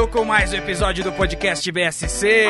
[0.00, 2.46] Estamos com mais um episódio do podcast BSC.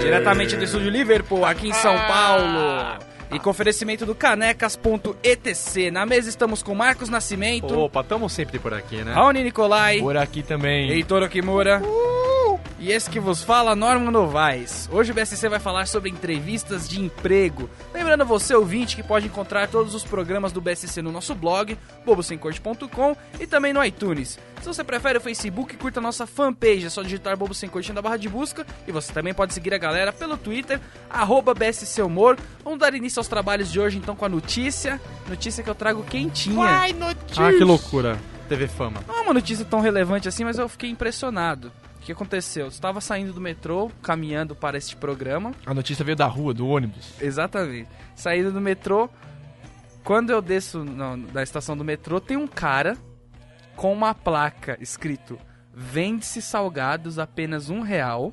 [0.00, 3.00] Diretamente do estúdio Liverpool, aqui em São Paulo.
[3.32, 5.90] E com oferecimento do canecas.etc.
[5.90, 9.14] Na mesa estamos com Marcos Nascimento, Opa, tamo sempre por aqui, né?
[9.14, 10.88] Raoni Nicolai, Por aqui também.
[10.90, 11.82] Heitor Okimura.
[12.82, 14.88] E esse que vos fala, Norman Novaes.
[14.90, 17.70] Hoje o BSC vai falar sobre entrevistas de emprego.
[17.94, 23.16] Lembrando você, ouvinte, que pode encontrar todos os programas do BSC no nosso blog, bobosemcorte.com
[23.38, 24.36] e também no iTunes.
[24.60, 27.92] Se você prefere o Facebook, curta a nossa fanpage, é só digitar Bobo Sem Corte
[27.92, 28.66] na barra de busca.
[28.84, 32.36] E você também pode seguir a galera pelo Twitter, arroba BSC Humor.
[32.64, 35.00] Vamos dar início aos trabalhos de hoje então com a notícia.
[35.28, 36.66] Notícia que eu trago quentinha.
[37.38, 38.18] Ah, que loucura.
[38.48, 39.04] TV Fama.
[39.06, 41.70] Não é uma notícia tão relevante assim, mas eu fiquei impressionado.
[42.02, 42.64] O que aconteceu?
[42.64, 45.52] Eu estava saindo do metrô, caminhando para este programa.
[45.64, 47.14] A notícia veio da rua, do ônibus.
[47.20, 47.88] Exatamente.
[48.16, 49.08] Saindo do metrô.
[50.02, 52.98] Quando eu desço não, da estação do metrô, tem um cara
[53.76, 55.38] com uma placa escrito
[55.72, 58.32] Vende-se salgados apenas um real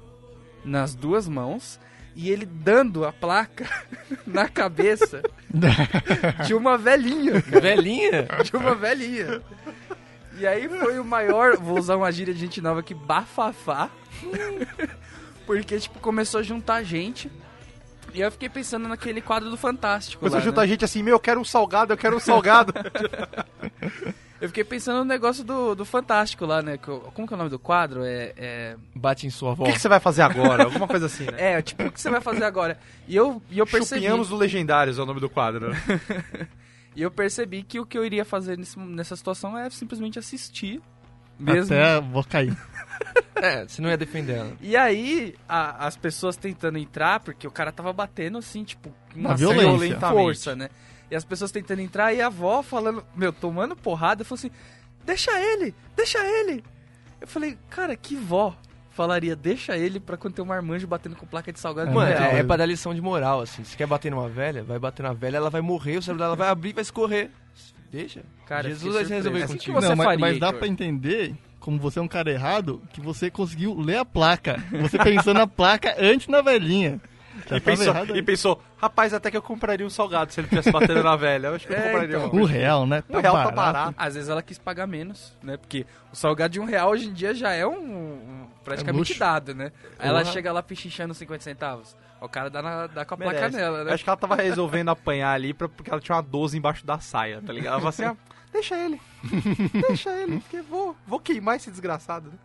[0.65, 1.79] nas duas mãos.
[2.15, 3.69] E ele dando a placa
[4.25, 5.21] na cabeça
[6.45, 7.39] de uma velhinha.
[7.39, 8.27] Velhinha?
[8.43, 9.41] de uma velhinha.
[10.39, 13.89] E aí foi o maior, vou usar uma gíria de gente nova aqui, bafafá.
[15.45, 17.29] Porque, tipo, começou a juntar gente.
[18.13, 20.27] E eu fiquei pensando naquele quadro do Fantástico.
[20.27, 20.67] Você lá, juntar né?
[20.67, 22.73] gente assim, meu, eu quero um salgado, eu quero um salgado.
[24.41, 26.77] Eu fiquei pensando no negócio do, do Fantástico lá, né?
[26.77, 28.05] Como que é o nome do quadro?
[28.05, 28.33] É.
[28.37, 28.75] é...
[28.95, 29.65] Bate em sua o avó.
[29.65, 30.63] que, que você vai fazer agora?
[30.63, 31.35] Alguma coisa assim, né?
[31.59, 32.79] É, tipo, o que você vai fazer agora?
[33.05, 33.99] E eu, e eu percebi.
[33.99, 35.75] Chupinhamos do Legendários é o nome do quadro.
[36.95, 40.81] E eu percebi que o que eu iria fazer nesse- nessa situação é simplesmente assistir.
[41.39, 41.73] Mesmo.
[41.73, 42.55] Até vou cair.
[43.41, 44.52] É, você não ia defender ela.
[44.59, 49.33] E aí, a- as pessoas tentando entrar, porque o cara tava batendo assim, tipo, uma
[49.33, 49.87] violência.
[49.91, 50.69] certa força, né?
[51.09, 54.52] E as pessoas tentando entrar e a avó falando, meu, tomando porrada, falou assim:
[55.05, 56.61] deixa ele, deixa ele.
[57.21, 58.53] Eu falei, cara, que vó
[58.99, 61.95] falaria, deixa ele pra quando tem um marmanjo batendo com placa de salgado É, no
[61.98, 63.64] Mano, é, é pra dar lição de moral, assim.
[63.64, 66.36] Se quer bater numa velha, vai bater na velha, ela vai morrer, o cérebro dela
[66.36, 67.30] vai abrir e vai escorrer.
[67.89, 68.23] Deixa.
[68.45, 69.54] Cara, Jesus vai se resolver surpreso.
[69.54, 69.77] contigo.
[69.77, 70.59] O que você não, mas, faria, mas dá Heitor?
[70.59, 74.61] pra entender, como você é um cara errado, que você conseguiu ler a placa.
[74.82, 76.99] Você pensou na placa antes na velhinha.
[77.52, 81.02] E pensou, e pensou, rapaz, até que eu compraria um salgado se ele tivesse batendo
[81.04, 81.48] na velha.
[81.48, 82.30] Eu acho que eu É, compraria então.
[82.32, 82.42] um.
[82.42, 83.04] Um real, né?
[83.10, 83.95] Um real tá barato.
[83.98, 85.58] Às vezes ela quis pagar menos, né?
[85.58, 89.54] Porque o salgado de um real hoje em dia já é um, um- praticamente dado,
[89.55, 89.71] né?
[89.98, 91.95] Aí ela chega lá pichinchando 50 centavos.
[92.21, 93.55] O cara dá, na- dá com a placa Merece.
[93.58, 93.93] nela, né?
[93.93, 96.99] Acho que ela tava resolvendo apanhar ali pra- porque ela tinha uma 12 embaixo da
[96.99, 97.73] saia, tá ligado?
[97.73, 98.15] Ela falou assim, ah,
[98.52, 98.99] deixa ele.
[99.88, 102.30] Deixa ele, porque vou, vou queimar esse desgraçado.
[102.30, 102.36] né?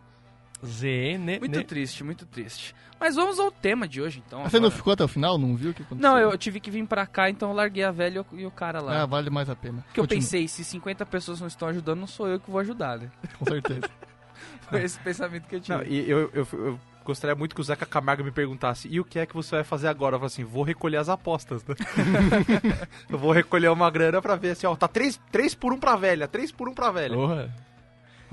[0.65, 1.39] ZN.
[1.39, 2.75] Muito triste, muito triste.
[2.99, 4.43] Mas vamos ao tema de hoje, então.
[4.43, 5.37] Você não ficou até o final?
[5.37, 6.09] Não viu o que aconteceu?
[6.11, 8.79] Não, eu tive que vir pra cá, então eu larguei a velha e o- cara
[8.81, 9.01] lá.
[9.01, 9.81] Ah, vale mais a pena.
[9.87, 12.59] Porque eu Continua, pensei, se 50 pessoas não estão ajudando, não sou eu que vou
[12.61, 13.11] ajudar, né?
[13.37, 13.81] Com certeza.
[14.69, 15.77] Foi esse pensamento que eu tive.
[15.77, 19.05] Não, e eu, eu, eu gostaria muito que o Zeca Camargo me perguntasse, e o
[19.05, 20.15] que é que você vai fazer agora?
[20.15, 21.75] Eu falo assim, vou recolher as apostas, né?
[23.09, 25.95] eu vou recolher uma grana pra ver assim, ó, tá 3, três por 1 pra
[25.95, 27.15] velha, 3 por 1 pra velha.
[27.15, 27.53] Porra.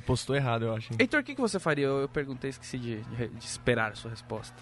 [0.03, 0.93] Apostou errado, eu acho.
[0.93, 0.97] hein?
[1.01, 1.87] Heitor, o que, que você faria?
[1.87, 4.57] Eu, eu perguntei, esqueci de, de- de esperar a sua resposta.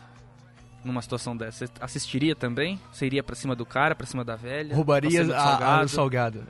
[0.84, 2.80] Numa situação dessa, você assistiria também?
[2.92, 4.74] Você iria pra cima do cara, pra cima da velha?
[4.74, 5.84] Roubaria a, a, salgado?
[5.84, 6.42] o salgado.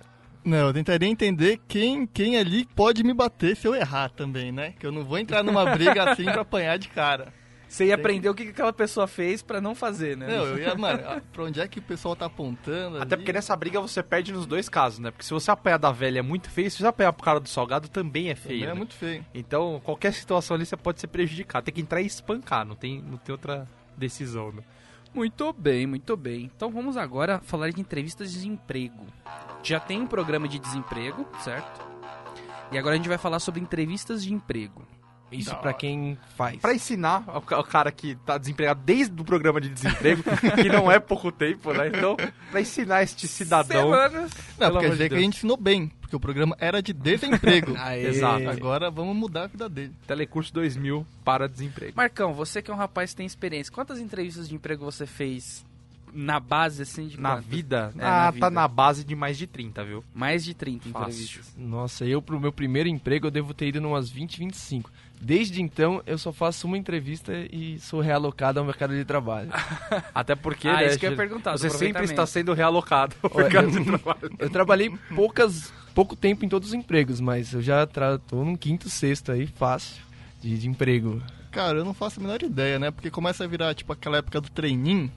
[0.45, 4.73] Não, eu tentaria entender quem, quem ali pode me bater se eu errar também, né?
[4.79, 7.33] Que eu não vou entrar numa briga assim pra apanhar de cara.
[7.71, 10.27] Você ia aprender o que, que aquela pessoa fez pra não fazer, né?
[10.27, 12.97] Não, eu ia, mano, ah, pra onde é que o pessoal tá apontando?
[12.97, 13.23] Até ali?
[13.23, 15.13] porque nessa briga você perde nos dois casos, né?
[15.13, 17.49] Porque se você apanhar da velha é muito feio, se você apanhar pro cara do
[17.49, 18.59] salgado também é feio.
[18.59, 18.75] Também é né?
[18.75, 19.25] muito feio.
[19.33, 21.65] Então, qualquer situação ali você pode ser prejudicado.
[21.65, 24.65] Tem que entrar e espancar, não tem, não tem outra decisão, né?
[25.15, 26.51] Muito bem, muito bem.
[26.57, 29.07] Então vamos agora falar de entrevistas de desemprego.
[29.63, 31.89] Já tem um programa de desemprego, certo?
[32.73, 34.85] E agora a gente vai falar sobre entrevistas de emprego.
[35.33, 36.57] Isso pra quem faz.
[36.61, 40.23] Pra ensinar o ca- o cara que tá desempregado desde o programa de desemprego,
[40.61, 41.89] que não é pouco tempo, né?
[41.89, 42.17] Então,
[42.51, 43.91] pra ensinar este cidadão.
[43.91, 44.31] Semanas.
[44.31, 46.83] Não, porque amor quer dizer de que a gente ensinou bem, porque o programa era
[46.83, 47.75] de desemprego.
[47.97, 48.49] Exato.
[48.51, 49.93] Agora vamos mudar a vida dele.
[50.07, 51.93] Telecurso 2000 para desemprego.
[51.97, 55.65] Marcão, você que é um rapaz que tem experiência, quantas entrevistas de emprego você fez
[56.13, 57.45] na base, assim, de Na quanto?
[57.47, 57.93] vida?
[57.97, 58.51] É, ah, na tá vida.
[58.51, 60.03] na base de mais de 30, viu?
[60.13, 60.99] Mais de 30 Fácil.
[61.09, 61.55] entrevistas.
[61.57, 64.91] Nossa, eu pro meu primeiro emprego eu devo ter ido numas 20, 25.
[65.21, 69.51] Desde então eu só faço uma entrevista e sou realocado ao mercado de trabalho.
[70.15, 73.43] Até porque, Ah, né, isso que eu ia perguntar, Você sempre está sendo realocado por
[73.43, 74.31] Olha, causa eu- do trabalho.
[74.39, 78.89] Eu trabalhei poucas, pouco tempo em todos os empregos, mas eu já tô num quinto,
[78.89, 80.03] sexto aí, fácil,
[80.41, 81.23] de, de emprego.
[81.51, 82.91] Cara, eu não faço a menor ideia, né?
[82.91, 85.11] Porque começa a virar, tipo, aquela época do treininho.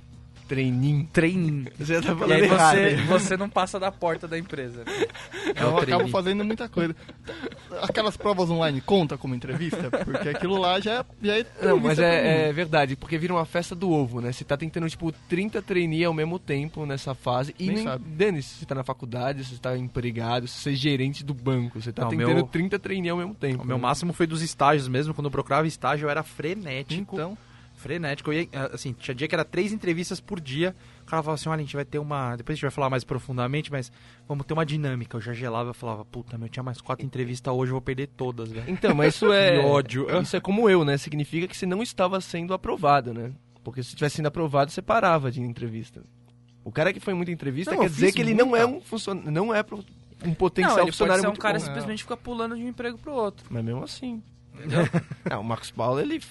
[0.47, 1.07] Treininho.
[1.11, 1.65] Treininho.
[1.79, 2.75] Você tá E falando aí errado.
[2.77, 4.83] você, você não passa da porta da empresa.
[4.85, 4.91] né?
[5.59, 6.95] Eu acabo fazendo muita coisa.
[7.81, 9.89] Aquelas provas online conta como entrevista?
[10.03, 11.05] Porque aquilo lá já é.
[11.21, 14.31] Já é Não, mas é, é verdade, porque vira uma festa do ovo, né?
[14.31, 17.55] Você tá tentando, tipo, 30 trainee ao mesmo tempo nessa fase.
[17.59, 17.85] E Nem
[18.17, 21.33] nem, se você tá na faculdade, se você tá empregado, se você é gerente do
[21.33, 21.81] banco.
[21.81, 23.63] Você tá Não, tentando meu- 30 trainee ao mesmo tempo.
[23.63, 23.81] O meu né?
[23.81, 25.13] máximo foi dos estágios mesmo.
[25.13, 27.15] Quando eu procurava estágio, eu era frenético.
[27.15, 27.37] Então,
[27.83, 28.31] Frenético.
[28.31, 30.73] Eu ia, assim, tinha dia que era três entrevistas por dia.
[31.01, 32.35] O cara falava assim, olha, a gente vai ter uma...
[32.35, 33.91] Depois a gente vai falar mais profundamente, mas
[34.27, 35.17] vamos ter uma dinâmica.
[35.17, 38.07] Eu já gelava e falava, puta, meu, tinha mais quatro entrevistas hoje, eu vou perder
[38.07, 38.69] todas, velho.
[38.71, 39.59] Então, mas isso é.
[39.59, 40.07] Que ódio.
[40.23, 40.97] Isso é como eu, né?
[40.97, 43.31] Significa que você não estava sendo aprovado, né?
[43.63, 46.01] Porque se tivesse sendo aprovado, você parava de entrevista.
[46.63, 48.63] O cara que foi em muita entrevista Não, quer eu dizer que ele não muita.
[48.63, 49.83] é um funcionário, não é pro-
[50.23, 51.65] um potencial Não, ele pode funcionário ser um muito cara bom.
[51.65, 53.45] simplesmente fica pulando de um emprego pro outro.
[53.49, 54.23] Mas mesmo assim.
[55.29, 56.21] é, o Marcos Paulo, ele.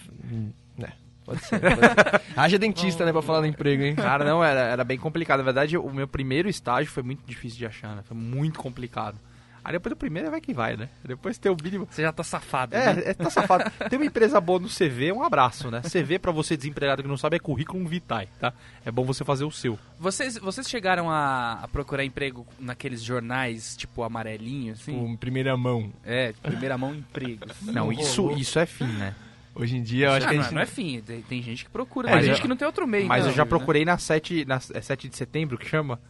[1.34, 1.60] Pode ser.
[1.60, 2.22] Pode ser.
[2.36, 3.94] Haja dentista, né, pra falar no emprego, hein?
[3.94, 5.38] Cara, não, era, era bem complicado.
[5.38, 8.02] Na verdade, o meu primeiro estágio foi muito difícil de achar, né?
[8.06, 9.16] Foi muito complicado.
[9.64, 10.88] Aí depois do primeiro vai que vai, né?
[11.04, 11.86] Depois tem o mínimo.
[11.88, 12.76] Você já tá safado.
[12.76, 13.00] né?
[13.06, 13.70] É, é, tá safado.
[13.88, 15.80] Tem uma empresa boa no CV, um abraço, né?
[15.82, 18.52] CV pra você desempregado que não sabe é currículo vitae, tá?
[18.84, 19.78] É bom você fazer o seu.
[20.00, 24.96] Vocês, vocês chegaram a, a procurar emprego naqueles jornais, tipo amarelinho, assim?
[24.96, 25.92] Em primeira mão.
[26.04, 27.52] É, primeira mão empregos.
[27.62, 29.14] Não, isso, isso é fim, né?
[29.54, 30.54] Hoje em dia, eu acho Ah, que a não, gente.
[30.54, 32.86] não é fim, tem, tem gente que procura, É, já- gente que não tem outro
[32.86, 33.06] meio.
[33.06, 33.48] Mas então, eu já né?
[33.48, 36.00] procurei na 7, na é 7 de setembro, que chama.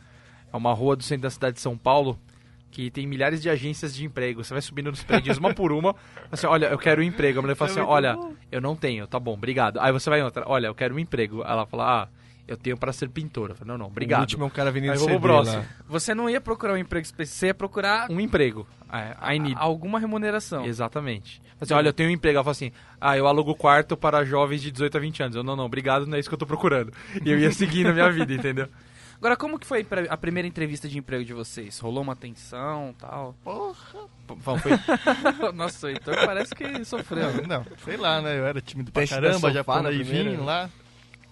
[0.53, 2.19] É uma rua do centro da cidade de São Paulo,
[2.71, 4.45] que tem milhares de agências de emprego.
[4.45, 5.95] Você vai subindo nos prédios uma por uma,
[6.31, 7.39] assim, olha, eu quero um emprego.
[7.39, 8.17] A mulher fala assim, olha,
[8.51, 9.81] eu não tenho, tá bom, obrigado.
[9.81, 11.43] Aí você vai em outra, olha, eu quero um emprego.
[11.43, 12.09] Aí ela fala, ah,
[12.53, 13.55] eu tenho para ser pintora.
[13.65, 14.21] Não, não, O obrigado.
[14.21, 15.59] último é um cara vendendo Aí vou pro próximo.
[15.59, 15.65] lá.
[15.89, 18.67] Você não ia procurar um emprego específico, você ia procurar Um emprego.
[18.93, 19.57] É, I need.
[19.59, 20.65] alguma remuneração.
[20.67, 21.41] Exatamente.
[21.61, 22.37] Assim, olha, eu tenho um emprego.
[22.37, 25.37] Ela fala assim, ah, eu alugo quarto para jovens de 18 a 20 anos.
[25.37, 26.93] Eu, não, não, obrigado, não é isso que eu tô procurando.
[27.25, 28.69] E eu ia seguindo a minha vida, entendeu?
[29.17, 31.79] Agora, como que foi a primeira entrevista de emprego de vocês?
[31.79, 33.37] Rolou uma tensão tal?
[33.45, 34.01] porra.
[34.27, 34.73] Bom, foi,
[35.55, 37.47] Nossa, o Heitor parece que sofreu.
[37.47, 38.37] Não, sei lá, né?
[38.37, 40.31] Eu era tímido pra Teste caramba, já na falei primeira.
[40.31, 40.69] vinho lá,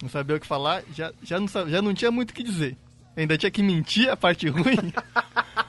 [0.03, 2.77] não sabia o que falar, já, já, não, já não tinha muito o que dizer.
[3.17, 4.93] Ainda tinha que mentir a parte ruim.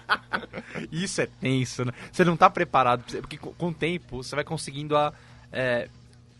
[0.92, 1.92] Isso é tenso, né?
[2.12, 5.13] Você não tá preparado, porque com, com o tempo você vai conseguindo a,
[5.51, 5.89] é,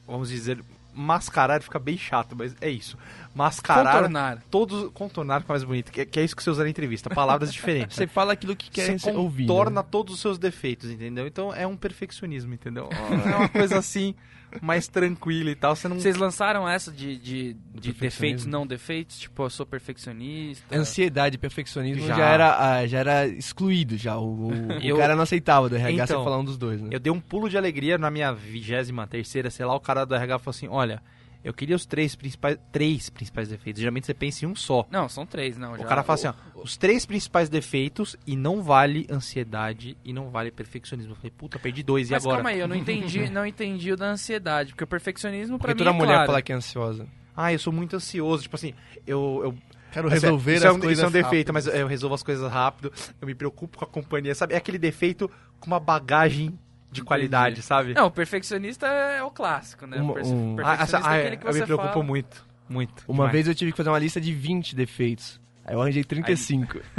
[0.07, 2.97] vamos dizer, mascarar, fica bem chato, mas é isso.
[3.33, 4.44] Mascarar Contornar.
[4.49, 7.51] todos, contornar fica mais bonito, que, que é isso que você usa na entrevista, palavras
[7.53, 7.95] diferentes.
[7.95, 8.11] Você né?
[8.13, 9.47] fala aquilo que quer Você ouvir.
[9.47, 9.87] contorna né?
[9.89, 11.25] todos os seus defeitos, entendeu?
[11.27, 12.89] Então é um perfeccionismo, entendeu?
[12.91, 14.13] É uma coisa assim,
[14.62, 16.00] mais tranquila e tal, você não...
[16.00, 19.19] Vocês lançaram essa de, de, de defeitos, não defeitos?
[19.19, 20.75] Tipo, eu sou perfeccionista.
[20.75, 22.30] Ansiedade, perfeccionismo já, Já.
[22.30, 24.18] era, ah, já era excluído já.
[24.18, 26.81] O, o- Eu- o cara não aceitava do RH Então, você falar um dos dois,
[26.81, 26.89] né?
[26.92, 30.15] Eu dei um pulo de alegria na minha vigésima terceira, sei lá, o cara do
[30.15, 31.01] RH falou assim, olha,
[31.43, 33.79] eu queria os três principais, três principais defeitos.
[33.79, 34.88] Geralmente você pensa em um só.
[34.91, 35.73] Não, são três, não.
[35.73, 40.13] O já- cara fala assim, ó, os três principais defeitos e não vale ansiedade e
[40.13, 41.13] não vale perfeccionismo.
[41.13, 42.38] Eu falei, puta, perdi dois, e Mas agora?
[42.38, 45.73] calma aí, eu não entendi, não entendi o da ansiedade, porque o perfeccionismo pra Porque
[45.73, 46.27] mim toda é mulher claro.
[46.27, 47.07] fala que é ansiosa.
[47.35, 48.73] Ah, eu sou muito ansioso, tipo assim,
[49.07, 49.42] eu...
[49.44, 49.57] eu
[49.92, 51.54] Quero é- resolver isso é as um, coisas Isso é um defeito, rápido.
[51.54, 54.54] mas eu resolvo as coisas rápido, eu me preocupo com a companhia, sabe?
[54.54, 56.57] É aquele defeito com uma bagagem
[56.92, 57.94] de qualidade, sabe?
[57.94, 59.98] Não, o perfeccionista é o clássico, né?
[60.02, 61.66] Uma- o perfe- um- Ah, essa- perfeccionista ah, é é, aquele que eu você me
[61.66, 62.04] preocupo fala.
[62.06, 63.04] muito, muito.
[63.07, 63.31] Uma demais.
[63.31, 65.40] vez eu tive que fazer uma lista de 20 defeitos.
[65.66, 66.80] Aí eu arranjei 35.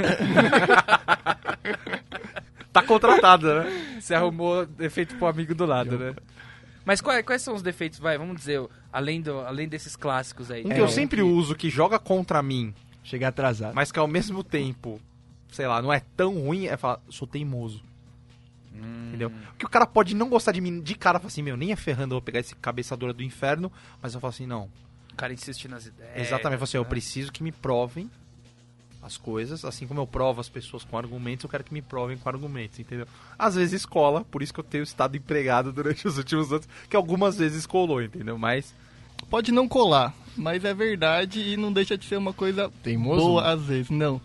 [2.71, 3.97] Tá contratada, né?
[4.01, 6.15] Você arrumou defeito pro amigo do lado, né?
[6.83, 10.61] Mas quais, quais são os defeitos, vai, vamos dizer, além, do, além desses clássicos aí?
[10.65, 12.73] Um que É, eu um sempre uso, que joga contra mim,
[13.03, 13.75] Chegar atrasado.
[13.75, 14.99] mas que ao mesmo tempo,
[15.51, 17.83] sei lá, não é tão ruim, é falar, sou teimoso.
[18.73, 19.07] Hum.
[19.09, 19.31] Entendeu?
[19.49, 21.75] Porque o cara pode não gostar de mim de cara, falar assim, meu, nem é
[21.75, 24.69] ferrando, eu vou pegar esse cabeçadora do inferno, mas eu falo assim, não.
[25.11, 26.27] O cara insiste nas ideias.
[26.27, 26.89] Exatamente, eu falo assim, eu né?
[26.89, 28.09] preciso que me provem
[29.01, 32.17] as coisas, assim como eu provo as pessoas com argumentos, eu quero que me provem
[32.17, 33.05] com argumentos, entendeu?
[33.37, 36.95] Às vezes cola, por isso que eu tenho estado empregado durante os últimos anos, que
[36.95, 38.37] algumas vezes colou, entendeu?
[38.37, 38.73] Mas
[39.29, 43.21] Pode não colar, mas é verdade e não deixa de ser uma coisa Teimoso?
[43.25, 43.89] boa às vezes.
[43.89, 44.19] Não,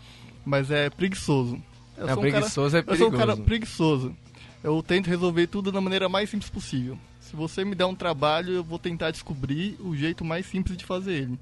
[0.44, 1.60] mas é preguiçoso.
[1.96, 3.42] Eu sou um cara- preguiçoso é Eu sou um cara perigoso.
[3.44, 4.16] preguiçoso.
[4.62, 6.98] Eu tento resolver tudo da maneira mais simples possível.
[7.20, 10.84] Se você me der um trabalho, eu vou tentar descobrir o jeito mais simples de
[10.84, 11.38] fazer ele.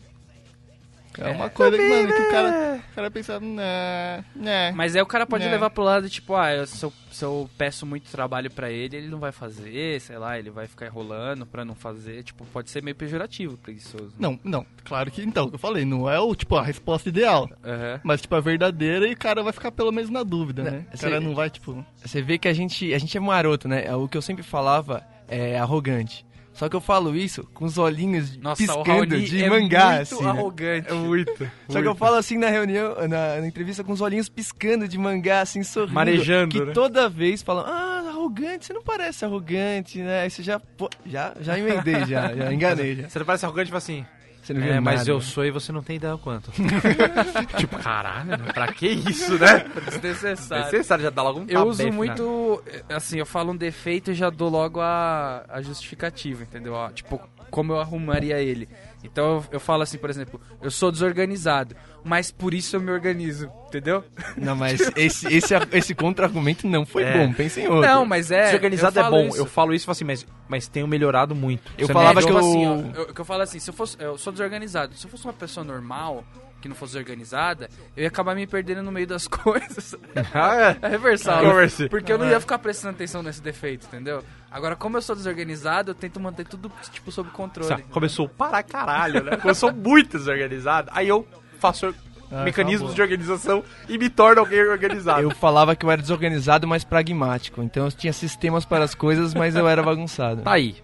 [1.19, 4.73] É uma coisa que, mano, que o cara, o cara pensa, né, né.
[4.73, 5.51] Mas aí o cara pode É.
[5.51, 8.97] levar pro lado, tipo, ah, eu- se, eu, se eu peço muito trabalho pra ele,
[8.97, 12.23] ele não vai fazer, sei lá, ele vai ficar enrolando pra não fazer.
[12.23, 14.09] Tipo, pode ser meio pejorativo, preguiçoso.
[14.09, 14.13] né?
[14.19, 18.01] Não, não, claro que então, eu falei, não é o tipo a resposta ideal, Aham.
[18.03, 20.87] mas tipo a verdadeira e o cara vai ficar pelo menos na dúvida, Né, né?
[20.93, 23.95] O cara não vai tipo, Você vê que a gente, a gente é maroto, né?
[23.95, 26.26] O que eu sempre falava é arrogante.
[26.57, 29.87] Só que eu falo isso com os olhinhos Nossa, o piscando Raoni de é mangá,
[29.97, 30.31] muito assim, né?
[30.31, 30.89] arrogante.
[30.91, 31.51] É muito.
[31.69, 34.97] Só que eu falo assim na reunião, na, na entrevista com os olhinhos piscando de
[34.99, 35.93] mangá, assim, sorrindo.
[35.95, 36.73] Marejando, Que né?
[36.73, 40.23] toda vez falam, ah, arrogante, você não parece arrogante, né?
[40.23, 43.09] Aí você já, pô, já, já emendei, já, já enganei, já.
[43.09, 44.05] Você não parece arrogante, tipo assim.
[44.47, 45.11] Você não viu É, mas nada.
[45.11, 46.53] eu sou e você não tem ideia o quanto.
[47.59, 48.53] tipo, caralho, né?
[48.55, 49.65] pra que isso, né?
[50.01, 50.65] Desnecessário.
[50.67, 51.91] Necessário, já dá logo um Eu uso né?
[51.91, 56.75] muito, assim, eu falo um defeito e já dou logo a, a justificativa, entendeu?
[56.75, 58.69] Ó, tipo, como eu arrumaria ele.
[59.11, 62.91] Então eu, eu falo assim, por exemplo, eu sou desorganizado, mas por isso eu me
[62.91, 64.05] organizo, entendeu?
[64.37, 67.19] Não, mas esse, esse, esse contra-argumento não foi É.
[67.27, 67.81] bom, pensa em outro.
[67.89, 68.47] Não, mas é.
[68.47, 69.27] Desorganizado é bom.
[69.29, 69.37] isso.
[69.39, 71.71] Eu falo isso e falo assim, mas, mas tenho melhorado muito.
[71.79, 73.71] Eu Você falava é, que tipo eu- assim, ó, eu, que eu falo assim, se
[73.71, 76.25] eu fosse, eu sou desorganizado, se eu fosse uma pessoa normal,
[76.61, 79.95] que não fosse organizada, eu ia acabar me perdendo no meio das coisas.
[80.35, 81.43] Ah, É reversal.
[81.43, 81.89] Converse.
[81.89, 84.23] Porque eu não ia ficar prestando atenção nesse defeito, entendeu?
[84.51, 87.69] Agora, como eu sou desorganizado, eu tento manter tudo, tipo, sob controle.
[87.69, 89.37] Sabe, Começou para caralho, né?
[89.37, 90.91] Começou muito desorganizado.
[90.93, 91.27] Aí eu
[91.59, 91.95] faço
[92.31, 92.95] Ah, mecanismos acabou.
[92.95, 95.21] de organização e me torno alguém organizado.
[95.23, 97.63] Eu falava que eu era desorganizado, mas pragmático.
[97.63, 100.43] Então eu tinha sistemas para as coisas, mas eu era bagunçado.
[100.43, 100.77] Tá aí.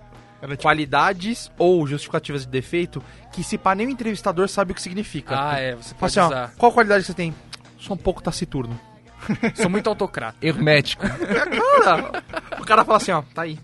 [0.42, 4.74] Era tipo, Qualidades ou justificativas de defeito que se pá nem o entrevistador sabe o
[4.74, 5.36] que significa.
[5.38, 6.52] Ah, é, você pode assim, ó, usar.
[6.58, 7.32] qual qualidade você tem?
[7.78, 8.78] Sou um pouco taciturno.
[9.54, 10.36] Sou muito autocrata.
[10.42, 11.04] Hermético.
[11.84, 12.22] Cara,
[12.60, 13.56] o cara fala assim, ó, tá aí.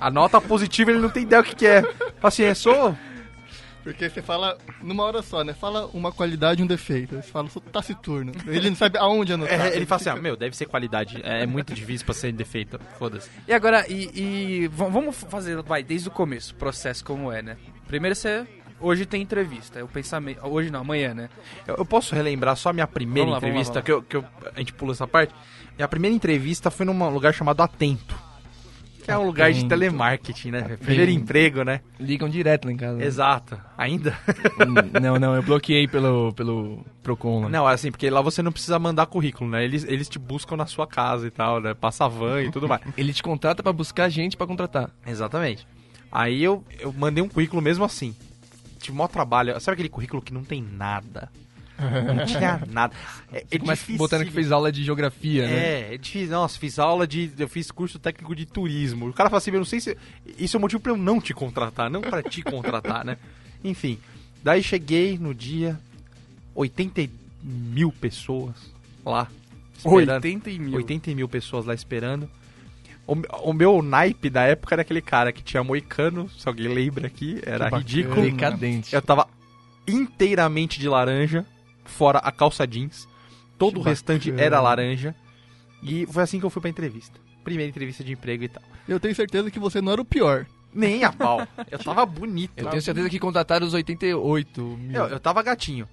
[0.00, 1.82] A nota positiva ele não tem ideia o que, que é.
[1.82, 2.96] Fala assim, é, sou.
[3.84, 5.52] Porque você fala numa hora só, né?
[5.52, 7.14] Fala uma qualidade e um defeito.
[7.16, 8.32] Você fala, sou taciturno.
[8.46, 9.66] Ele não sabe aonde anotar.
[9.66, 11.20] É, ele fala assim, ó, meu, deve ser qualidade.
[11.22, 12.80] É, é muito difícil pra ser defeito.
[12.98, 13.30] Foda-se.
[13.46, 14.10] E agora, e,
[14.64, 17.56] e vamos fazer, vai, desde o começo, o processo como é, né?
[17.86, 18.46] Primeiro você.
[18.80, 20.44] Hoje tem entrevista, é o pensamento.
[20.46, 21.28] Hoje não, amanhã, né?
[21.66, 24.02] Eu, eu posso relembrar só a minha primeira Vamos lá, vamos entrevista, lá, que, eu,
[24.02, 24.24] que eu-
[24.54, 25.32] a gente pula essa parte.
[25.76, 28.18] Minha primeira entrevista foi num lugar chamado Atento.
[29.04, 30.62] Que é um lugar de telemarketing, né?
[30.80, 31.82] Primeiro emprego, né?
[32.00, 33.04] Ligam direto lá em casa.
[33.04, 33.60] Exato.
[33.76, 34.18] Ainda?
[34.66, 37.42] Hum, não, não, eu bloqueei pelo, pelo Procon.
[37.42, 37.48] lá.
[37.50, 39.62] Não, assim, porque lá você não precisa mandar currículo, né?
[39.62, 41.74] Eles, eles te buscam na sua casa e tal, né?
[41.74, 42.80] Passa van e tudo mais.
[42.96, 44.88] Ele te contrata pra buscar gente pra contratar.
[45.06, 45.66] Exatamente.
[46.10, 48.16] Aí eu, eu mandei um currículo mesmo assim.
[48.78, 49.60] Tive maior trabalho.
[49.60, 51.30] Sabe aquele currículo que não tem nada?
[52.14, 52.94] Não tinha nada.
[53.32, 53.98] É, é Começa difícil.
[53.98, 55.52] botando que fez aula de geografia, né?
[55.52, 56.30] É, é difícil.
[56.30, 57.30] Nossa, fiz aula de.
[57.38, 59.08] Eu fiz curso técnico de turismo.
[59.08, 59.96] O cara fala assim, eu não sei se.
[60.38, 63.16] Isso é o motivo pra eu não te contratar, não pra te contratar, né?
[63.64, 63.98] Enfim.
[64.42, 65.78] Daí cheguei no dia.
[66.54, 67.08] 80
[67.42, 68.54] mil pessoas
[69.04, 69.28] lá.
[69.76, 70.24] Esperando.
[70.24, 70.76] 80 mil.
[70.76, 72.30] 80 mil pessoas lá esperando.
[73.06, 73.16] O,
[73.50, 77.38] o meu naipe da época era aquele cara que tinha moicano, se alguém lembra aqui,
[77.44, 78.22] era ridículo.
[78.22, 78.94] Decadente.
[78.94, 79.28] Eu tava
[79.86, 81.44] inteiramente de laranja,
[81.84, 83.08] fora a calça jeans.
[83.58, 84.46] Todo Que o restante bacana.
[84.46, 85.14] era laranja.
[85.82, 87.18] E foi assim que eu fui pra entrevista.
[87.44, 88.62] Primeira entrevista de emprego e tal.
[88.88, 90.46] Eu tenho certeza que você não era o pior.
[90.72, 91.46] Nem a pau.
[91.70, 92.52] Eu tava bonito.
[92.56, 94.92] Eu tenho certeza que contrataram os 88 mil.
[95.00, 95.88] Eu, eu tava gatinho.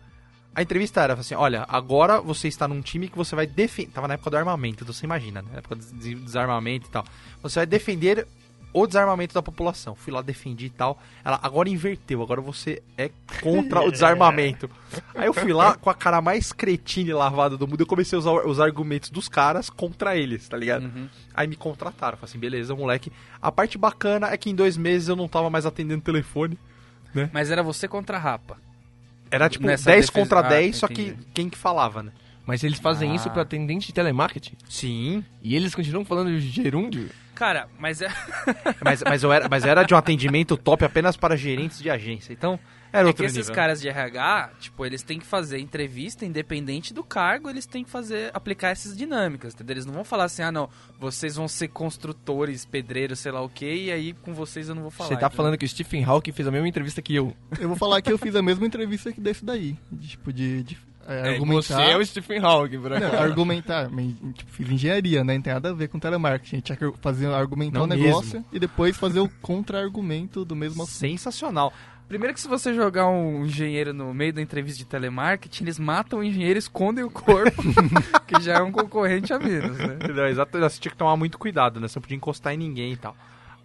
[0.55, 3.91] A entrevista era assim: olha, agora você está num time que você vai defender.
[3.91, 5.49] Tava na época do armamento, então você imagina, né?
[5.51, 7.05] Na época do des- desarmamento e tal.
[7.43, 8.27] Você vai defender
[8.73, 9.95] o desarmamento da população.
[9.95, 11.01] Fui lá, defendi e tal.
[11.25, 13.09] Ela agora inverteu, agora você é
[13.41, 14.69] contra o desarmamento.
[15.15, 17.81] Aí eu fui lá com a cara mais cretina e lavada do mundo.
[17.81, 20.83] Eu comecei a usar os argumentos dos caras contra eles, tá ligado?
[20.83, 21.07] Uhum.
[21.33, 22.17] Aí me contrataram.
[22.17, 23.11] Falei assim: beleza, moleque.
[23.41, 26.57] A parte bacana é que em dois meses eu não tava mais atendendo telefone.
[27.33, 28.57] Mas era você contra a Rapa.
[29.29, 32.11] Era tipo Nessa 10 defesa- contra Ah, 10, só que quem que falava, né?
[32.45, 33.15] Mas eles fazem Ah.
[33.15, 34.55] isso pra atendente de telemarketing.
[34.67, 35.23] Sim.
[35.41, 37.09] E eles continuam falando de gerúndio.
[37.41, 38.07] Cara, mas é.
[38.85, 42.31] Mas, mas, eu era, mas era de um atendimento top apenas para gerentes de agência.
[42.31, 42.59] Então,
[42.93, 43.55] era É outro que esses nível.
[43.55, 47.89] caras de RH, tipo, eles têm que fazer entrevista, independente do cargo, eles têm que
[47.89, 49.73] fazer, aplicar essas dinâmicas, entendeu?
[49.73, 50.69] Eles não vão falar assim, ah, não,
[50.99, 54.83] vocês vão ser construtores, pedreiros, sei lá o quê, e aí com vocês eu não
[54.83, 55.07] vou falar.
[55.09, 55.37] Você tá entendeu?
[55.37, 57.35] falando que o Stephen Hawking fez a mesma entrevista que eu.
[57.59, 59.75] Eu vou falar que eu fiz a mesma entrevista que desse daí.
[59.91, 60.77] De, tipo, de, de
[61.11, 61.61] é, É, argumentar.
[61.75, 63.15] você é o Stephen Hawking, por Não, acaso.
[63.23, 63.89] argumentar.
[63.89, 65.35] mas, Tipo, fiz engenharia, né?
[65.35, 66.55] Não tem nada a ver com telemarketing.
[66.55, 70.55] A gente tinha que fazer, argumentar Não o negócio e depois fazer o contra-argumento do
[70.55, 70.97] mesmo assunto.
[70.97, 71.73] Sensacional.
[72.07, 76.19] Primeiro que se você jogar um engenheiro no meio da entrevista de telemarketing, eles matam
[76.19, 77.61] o engenheiro e escondem o corpo,
[78.27, 79.97] que já é um concorrente a menos, né?
[80.13, 81.87] Não, exato, você tinha que tomar muito cuidado, né?
[81.87, 83.15] Você não podia encostar em ninguém e tal.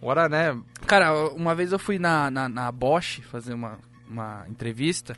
[0.01, 0.57] Agora, né?
[0.87, 5.17] Cara, uma vez eu fui na, na, na Bosch fazer uma, uma entrevista,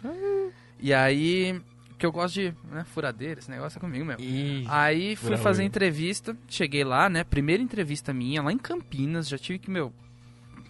[0.81, 1.61] e aí,
[1.99, 4.23] que eu gosto de né, furadeira, esse negócio é comigo mesmo.
[4.23, 5.43] Ih, Aí fui Bravo.
[5.43, 7.25] fazer entrevista, cheguei lá, né?
[7.25, 9.93] Primeira entrevista minha, lá em Campinas, já tive que, meu,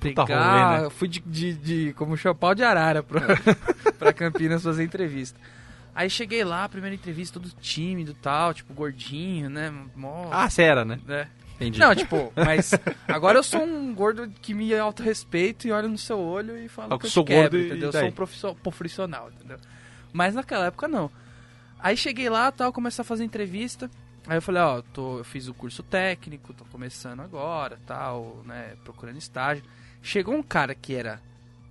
[0.01, 0.25] pegar.
[0.25, 0.91] rolê, né?
[0.91, 3.21] Fui de, de, de- como chapéu de arara pra,
[3.99, 5.39] pra Campinas fazer entrevista.
[5.95, 9.73] Aí cheguei lá, primeira entrevista, todo tímido e tal, tipo, gordinho, né?
[9.97, 10.99] Mó, Ah, você era, né?
[11.07, 11.27] né?
[11.57, 11.81] Entendi.
[11.81, 12.71] Não, tipo, mas
[13.09, 16.95] agora eu sou um gordo que me autorrespeito e olho no seu olho e falo
[16.95, 17.89] Ah, que eu sou te quebro, gordo e entendeu?
[17.89, 19.59] Eu sou um profissio- profissional, entendeu?
[20.13, 21.11] Mas naquela época não.
[21.79, 23.91] Aí cheguei lá, tal, comecei a fazer entrevista.
[24.27, 28.75] Aí eu falei, ó, tô, eu fiz o curso técnico, tô começando agora, tal, né,
[28.85, 29.65] procurando estágio.
[30.03, 31.21] Chegou um cara que era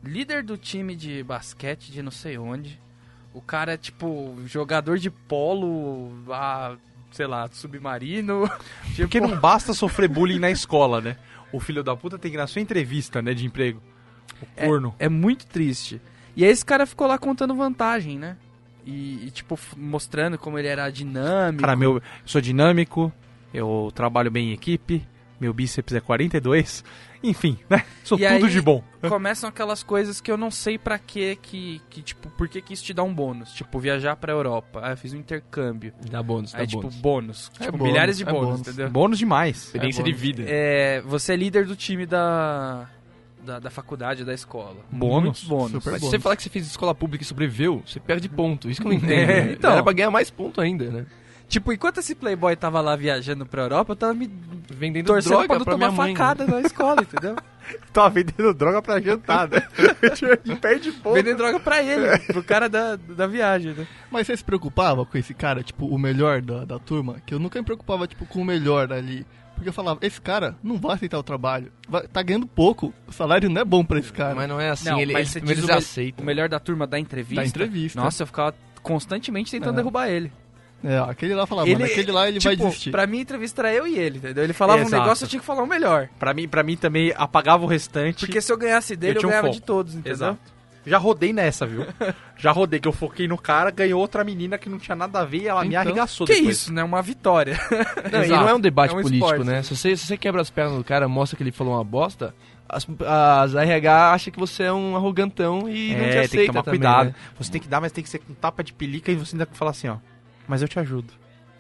[0.04, 2.80] líder do time de basquete de não sei onde.
[3.34, 6.76] O cara é tipo jogador de polo, ah,
[7.12, 8.50] sei lá, submarino.
[8.88, 11.18] Tipo, Porque não basta sofrer bullying na escola, né?
[11.52, 13.82] O filho da puta tem que ir na sua entrevista, né, de emprego.
[14.42, 14.96] O corno.
[14.98, 16.02] É muito triste.
[16.38, 18.38] E aí esse cara ficou lá contando vantagem, né?
[18.86, 21.62] E, e, tipo, mostrando como ele era dinâmico.
[21.64, 23.12] Cara, meu, eu sou dinâmico,
[23.54, 25.06] eu trabalho bem em equipe,
[25.42, 26.86] meu bíceps é 42,
[27.22, 27.84] enfim, né?
[28.04, 28.82] Sou E tudo aí- de bom.
[29.10, 32.74] Começam aquelas coisas que eu não sei pra quê, que, que, tipo, por que que
[32.74, 33.52] isso te dá um bônus?
[33.54, 34.80] Tipo, viajar pra Europa.
[34.84, 35.94] Ah, eu fiz um intercâmbio.
[36.10, 36.96] Dá bônus, dá aí, tipo, bônus.
[36.98, 37.52] bônus.
[37.60, 38.62] É tipo, bônus, milhares de é bônus, bônus.
[38.62, 38.90] entendeu?
[38.90, 39.58] Bônus demais.
[39.66, 40.22] Experiência É de bônus.
[40.22, 40.44] vida.
[40.48, 42.88] É, você é líder do time da,
[43.48, 44.76] da, da faculdade, da escola.
[44.92, 45.24] Bônus.
[45.24, 45.72] Muitos bônus.
[45.72, 46.12] Super Mas se bônus.
[46.12, 48.70] você falar que você fez escola pública e sobreviveu, você perde ponto.
[48.70, 49.30] Isso que eu não entendo.
[49.32, 49.54] É, né?
[49.54, 49.72] então.
[49.72, 51.06] Era pra ganhar mais ponto ainda, né?
[51.48, 54.30] Tipo, enquanto esse playboy tava lá viajando pra Europa, eu tava me
[54.70, 56.12] Vendendo torcendo droga pra não pra tomar mãe.
[56.14, 56.20] né?
[56.20, 57.36] facada na escola, entendeu?
[57.92, 59.62] Tava vendendo droga pra jantar, né?
[60.46, 61.16] e perde ponto.
[61.16, 63.88] Vendendo droga pra ele, pro cara da, da viagem, né?
[64.12, 67.22] Mas você se preocupava com esse cara, tipo, o melhor da, da turma?
[67.26, 69.26] Que eu nunca me preocupava, tipo, com o melhor ali.
[69.58, 71.72] Porque eu falava, esse cara não vai aceitar o trabalho.
[71.90, 72.94] Vai- tá ganhando pouco.
[73.08, 74.36] O salário não é bom pra esse cara.
[74.36, 76.24] Mas não é assim, Não, ele, mas primeiro diz eles o me- aceitam.
[76.24, 77.42] O melhor da turma da entrevista.
[77.42, 78.00] Da entrevista.
[78.00, 79.78] Nossa, eu ficava constantemente tentando É.
[79.78, 80.32] derrubar ele.
[80.84, 82.92] É, aquele lá falava, mano, aquele lá ele vai tipo, desistir.
[82.92, 84.44] Pra mim, a entrevista era eu e ele, entendeu?
[84.44, 84.96] Ele falava Exato.
[84.96, 86.08] um negócio, eu tinha que falar o melhor.
[86.20, 88.26] Pra mim, pra mim também apagava o restante.
[88.28, 89.60] Porque se eu ganhasse dele, Eu eu, um ganhava foco.
[89.60, 90.14] de todos, entendeu?
[90.14, 90.40] Exato.
[90.88, 91.86] Já rodei nessa, viu?
[92.38, 95.26] Já rodei, que eu foquei no cara, ganhou outra menina que não tinha nada a
[95.26, 96.58] ver e ela me Então, arregaçou Que depois.
[96.58, 96.84] isso, né?
[96.84, 97.60] Uma vitória.
[98.12, 99.46] Não, e não é um debate É um político, esporte.
[99.46, 99.62] né?
[99.64, 102.34] Se você, se você quebra as pernas do cara, mostra que ele falou uma bosta,
[102.70, 106.40] as, as RH acham que você é um arrogantão e não te É, aceita tem
[106.42, 107.06] que tomar também, cuidado.
[107.08, 107.16] né?
[107.38, 109.48] Você tem que dar, mas tem que ser com tapa de pelica e você ainda
[109.52, 109.98] falar assim, ó.
[110.48, 111.12] Mas eu te ajudo.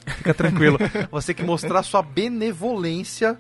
[0.05, 0.77] Fica tranquilo.
[1.11, 3.37] você tem que mostrar sua benevolência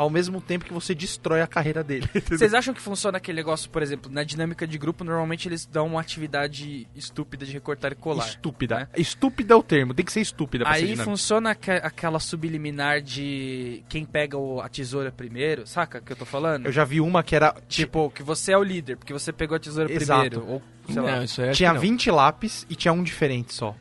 [0.00, 2.08] ao mesmo tempo que você destrói a carreira dele.
[2.26, 5.88] Vocês acham que funciona aquele negócio, por exemplo, na dinâmica de grupo, normalmente eles dão
[5.88, 8.26] uma atividade estúpida de recortar e colar.
[8.26, 8.78] Estúpida.
[8.78, 8.88] né?
[8.96, 11.04] Estúpida é o termo, tem que ser estúpida pra ser Aí dinâmica.
[11.04, 16.16] funciona aque- aquela subliminar de quem pega o- a tesoura primeiro, saca o que eu
[16.16, 16.64] tô falando?
[16.64, 17.54] Eu já vi uma que era.
[17.68, 20.20] Tipo, que você é o líder, porque você pegou a tesoura Exato.
[20.30, 20.50] primeiro.
[20.50, 21.16] Ou, sei lá.
[21.16, 21.80] Não, isso aí acho Tinha que não.
[21.82, 23.76] 20 lápis e tinha um diferente só.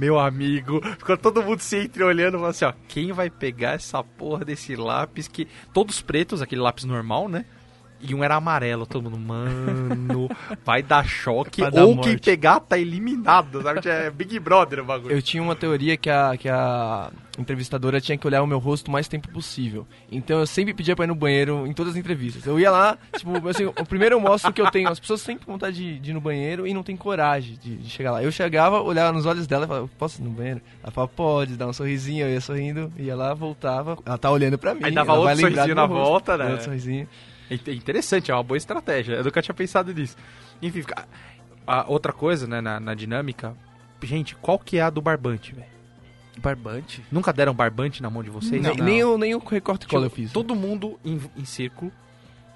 [0.00, 3.72] Meu amigo, ficou todo mundo se entre olhando e falando assim, ó, quem vai pegar
[3.72, 5.46] essa porra desse lápis que.
[5.74, 7.44] Todos pretos, aquele lápis normal, né?
[8.02, 10.28] E um era amarelo, todo mundo, mano,
[10.64, 11.60] vai dar choque.
[11.60, 12.24] Vai dar ou quem morte.
[12.24, 13.86] pegar tá eliminado, sabe?
[13.88, 15.14] É Big Brother o bagulho.
[15.14, 18.88] Eu tinha uma teoria que a, que a entrevistadora tinha que olhar o meu rosto
[18.88, 19.86] o mais tempo possível.
[20.10, 22.46] Então eu sempre pedia pra ir no banheiro em todas as entrevistas.
[22.46, 24.88] Eu ia lá, tipo, assim, o primeiro eu mostro que eu tenho.
[24.88, 27.90] As pessoas sempre vontade de, de ir no banheiro e não tem coragem de, de
[27.90, 28.22] chegar lá.
[28.22, 30.60] Eu chegava, olhava nos olhos dela e falava, posso ir no banheiro?
[30.82, 33.98] Ela falava, pode, dá um sorrisinho, eu ia sorrindo, ia lá, voltava.
[34.04, 34.80] Ela tá olhando pra mim.
[34.84, 36.50] Aí dava vai outro sorrisinho na volta, né?
[36.50, 37.08] Outro sorrisinho.
[37.50, 39.14] É interessante, é uma boa estratégia.
[39.14, 40.16] Eu nunca tinha pensado nisso.
[40.62, 40.84] Enfim,
[41.66, 43.56] a outra coisa, né, na, na dinâmica.
[44.02, 45.68] Gente, qual que é a do barbante, velho?
[46.38, 47.04] Barbante?
[47.10, 48.62] Nunca deram barbante na mão de vocês?
[48.62, 50.32] Nem, nem, o, nem o recorte Tipo, cola eu fiz.
[50.32, 51.92] Todo mundo em, em círculo.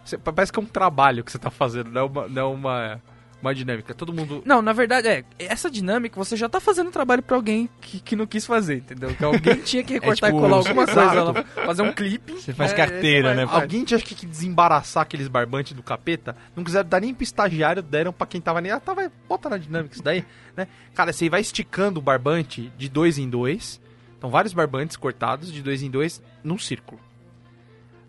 [0.05, 2.45] Você- parece que é um trabalho que você tá fazendo, não é uma, não é
[2.45, 3.03] uma,
[3.45, 3.95] uma dinâmica.
[3.95, 4.43] Todo mundo.
[4.45, 5.25] Não, na verdade, é.
[5.39, 9.15] Essa dinâmica você já tá fazendo trabalho pra alguém que, que não quis fazer, entendeu?
[9.15, 11.45] Que alguém tinha que recortar tipo, e colar alguma coisa lá.
[11.67, 12.33] Fazer um clipe.
[12.33, 13.47] Você faz É, carteira, esse né?
[13.47, 16.37] vai- Alguém tinha que desembaraçar aqueles barbantes do capeta.
[16.57, 18.73] Não quiseram dar nem pro estagiário, deram pra quem tava nem.
[18.73, 20.25] Ah, tá, vai, bota na dinâmica isso daí,
[20.57, 20.67] né?
[20.95, 23.81] Cara, você vai esticando o barbante de dois em dois.
[24.19, 26.99] Então, vários barbantes cortados de dois em dois num círculo.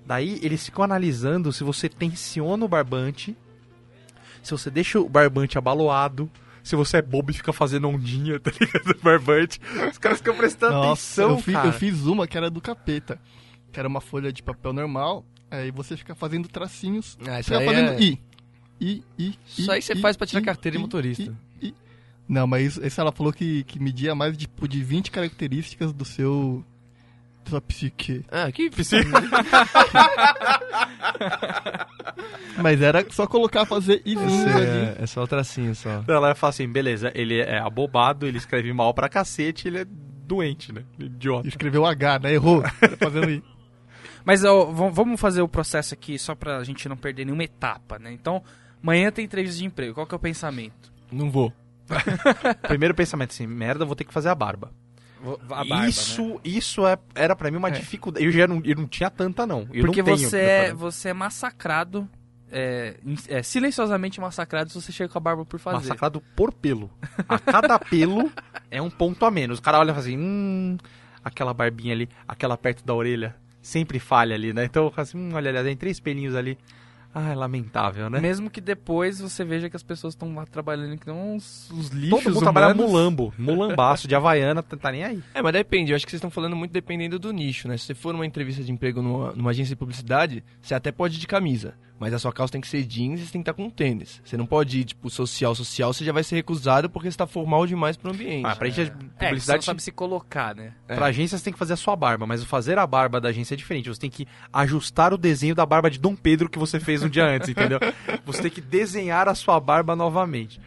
[0.06, 3.36] Daí, eles ficam analisando se você tensiona o barbante,
[4.46, 6.30] se você deixa o barbante abaloado,
[6.64, 8.94] se você é bobo e fica fazendo ondinha, tá ligado?
[8.94, 9.60] Do barbante.
[9.92, 11.68] Os caras ficam prestando Nossa, atenção, eu, fi- cara.
[11.68, 13.20] eu fiz uma que era do capeta.
[13.72, 15.26] Que era uma folha de papel normal.
[15.52, 17.18] Aí você fica fazendo tracinhos.
[17.28, 18.22] Ah, isso Fica aí fazendo é- I.
[18.82, 21.24] I, I, Isso I, aí você I, faz pra tirar I, carteira de motorista.
[21.62, 21.76] I, I.
[22.28, 26.66] Não, mas isso, ela falou que, que media mais tipo, de 20 características do seu.
[27.44, 28.26] da sua psique.
[28.32, 28.70] Ah, que
[32.62, 34.66] Mas era só colocar, fazer izinhos ali.
[34.66, 36.04] é, é só o tracinho só.
[36.08, 39.86] Ela vai falar assim, beleza, ele é abobado, ele escreve mal pra cacete, ele é
[39.86, 40.84] doente, né?
[40.98, 41.48] Idiota.
[41.48, 42.34] Escreveu H, né?
[42.34, 42.62] Errou.
[42.62, 43.44] Tá fazendo I.
[44.26, 48.12] Mas ó, vamos fazer o processo aqui só pra gente não perder nenhuma etapa, né?
[48.12, 48.42] Então,
[48.82, 49.94] amanhã tem entrevista de emprego.
[49.94, 50.92] Qual que é o pensamento?
[51.12, 51.54] Não vou.
[52.68, 54.72] Primeiro pensamento assim, merda, vou ter que fazer a barba.
[55.48, 56.40] Barba, isso, né?
[56.44, 57.72] isso é, era pra mim uma É.
[57.72, 58.26] dificuldade.
[58.26, 59.68] Eu já não, eu não tinha tanta, não.
[59.74, 62.08] Eu Porque não você é, você é massacrado,
[62.52, 62.96] é,
[63.28, 65.78] é, silenciosamente massacrado se você chega com a barba por fazer.
[65.78, 66.92] Massacrado por pelo.
[67.28, 68.32] A cada pelo
[68.70, 69.60] é um ponto a menos.
[69.60, 70.78] O cara olha e fala assim, hum,
[71.24, 74.66] aquela barbinha ali, aquela perto da orelha, sempre falha ali, né?
[74.66, 76.58] Então, eu falo assim, hum, olha ali, tem três pelinhos ali.
[77.18, 78.20] Ah, é lamentável, né?
[78.20, 81.88] Mesmo que depois você veja que as pessoas estão lá trabalhando que não uns, os
[81.88, 85.24] lixos Todo mundo trabalha mulambo, mulambaço, de havaiana, tá tá nem aí.
[85.34, 85.94] É, mas depende.
[85.94, 87.78] Eu acho que vocês estão falando muito dependendo do nicho, né?
[87.78, 91.16] Se você for numa entrevista de emprego numa, numa agência de publicidade, você até pode
[91.16, 91.74] ir de camisa.
[91.98, 94.22] Mas a sua calça tem que ser jeans e você tem que estar com tênis.
[94.26, 97.26] Você não pode ir, tipo, social, social, você já vai ser recusado porque você tá
[97.26, 98.46] formal demais pro ambiente.
[98.46, 100.74] Ah, pra gente, É, que você não publicidade, sabe se colocar, né?
[100.90, 100.96] É.
[100.96, 103.30] pra agência você tem que fazer a sua barba, mas o fazer a barba da
[103.30, 103.88] agência é diferente.
[103.88, 107.10] Você tem que ajustar o desenho da barba de Dom Pedro que você fez um
[107.10, 107.80] dia antes, entendeu?
[108.26, 110.60] Você tem que desenhar a sua barba novamente.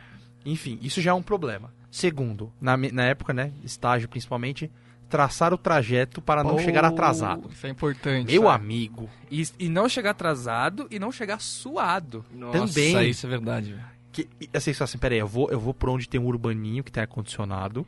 [0.47, 1.73] Enfim, isso já é um problema.
[1.91, 4.71] Segundo, na, na época, né, estágio principalmente,
[5.09, 7.49] traçar o trajeto para não Oh, chegar atrasado.
[7.51, 8.31] Isso é importante.
[8.33, 8.55] Meu sabe?
[8.65, 12.25] amigo, E, e não chegar atrasado e não chegar suado.
[12.35, 13.09] Nossa, também.
[13.11, 13.77] isso é verdade.
[14.13, 17.01] que, assim, assim, peraí, eu vou, eu vou por onde tem um urbaninho que tem
[17.03, 17.87] ar-condicionado.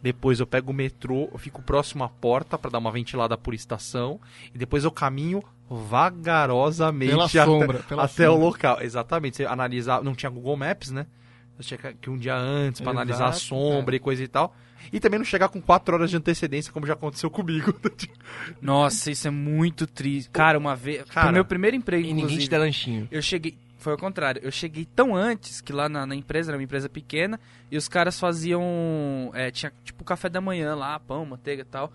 [0.00, 3.54] Depois eu pego o metrô, eu fico próximo à porta para dar uma ventilada por
[3.54, 4.20] estação.
[4.54, 8.46] E depois eu caminho vagarosamente Pela até, sombra, pela até o sombra.
[8.46, 8.78] local.
[8.82, 9.36] Exatamente.
[9.36, 10.02] Você analisar.
[10.02, 11.06] Não tinha Google Maps, né?
[11.58, 14.54] Você tinha que um dia antes para analisar a sombra e coisa e tal.
[14.90, 17.74] E também não chegar com 4 horas de antecedência, como já aconteceu comigo.
[18.60, 20.30] Nossa, isso é muito triste.
[20.30, 21.04] Cara, uma vez.
[21.04, 23.06] Cara, pro meu primeiro emprego, E ninguém te dá lanchinho.
[23.10, 23.56] eu cheguei.
[23.78, 24.40] Foi ao contrário.
[24.44, 27.38] Eu cheguei tão antes que lá na, na empresa, era uma empresa pequena,
[27.70, 29.30] e os caras faziam.
[29.34, 31.92] é, tinha tipo café da manhã lá, pão, manteiga e tal.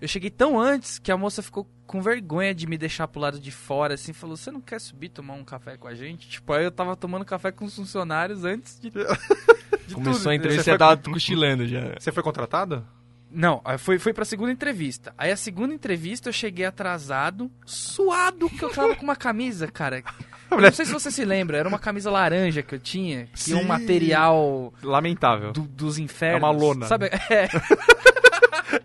[0.00, 3.38] Eu cheguei tão antes que a moça ficou com vergonha de me deixar pro lado
[3.40, 6.28] de fora, assim, falou: Você não quer subir tomar um café com a gente?
[6.28, 8.92] Tipo, aí eu tava tomando café com os funcionários antes de.
[9.88, 11.94] de Começou tudo, a entrevista você tava cochilando já.
[11.98, 12.86] Você foi contratado?
[13.30, 15.12] Não, foi, foi pra segunda entrevista.
[15.18, 20.02] Aí a segunda entrevista eu cheguei atrasado, suado, que eu tava com uma camisa, cara.
[20.50, 23.38] Eu não sei se você se lembra, era uma camisa laranja que eu tinha, que
[23.44, 23.66] tinha um Sim.
[23.66, 25.52] material Lamentável.
[25.52, 26.40] do- dos infernos.
[26.42, 26.86] É uma lona.
[26.86, 27.10] Sabe?
[27.28, 27.48] É,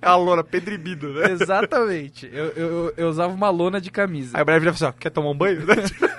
[0.02, 1.32] É a lona pedribido, né?
[1.32, 2.30] exatamente.
[2.34, 4.36] Eu, eu, eu- usava uma lona de camisa.
[4.38, 5.62] Aí o breve vira assim, ó, quer tomar um banho?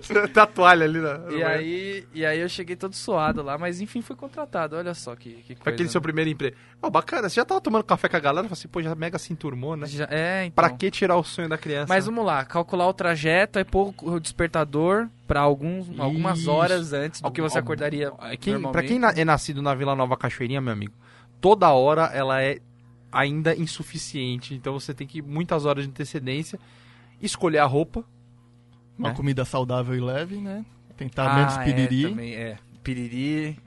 [0.32, 1.20] Tá a toalha ali na.
[1.30, 4.76] E aí, e aí eu cheguei todo suado lá, mas enfim fui contratado.
[4.76, 5.70] Olha só que, que Foi coisa.
[5.74, 6.02] aquele seu né?
[6.02, 6.56] primeiro emprego.
[6.82, 8.94] Ó, bacana, você já tava tomando café com a galera, eu falei assim, pô, já
[8.94, 9.86] mega se enturmou, né?
[9.86, 10.54] Já- é, então.
[10.54, 11.86] Pra que tirar o sonho da criança?
[11.88, 17.20] Mas vamos lá, calcular o trajeto, aí pôr o despertador pra alguns, algumas horas antes
[17.20, 20.72] do que você acordaria É, Quem, pra quem é nascido na Vila Nova Cachoeirinha, meu
[20.72, 20.94] amigo,
[21.40, 22.58] toda hora ela é
[23.10, 24.54] ainda insuficiente.
[24.54, 26.58] Então você tem que ir muitas horas de antecedência,
[27.20, 28.04] escolher a roupa.
[28.98, 29.14] Uma né?
[29.14, 30.64] comida saudável e leve, né?
[30.96, 32.02] Tentar Ah, menos é, piriri.
[32.08, 32.58] também, é.
[32.82, 33.58] Piriri,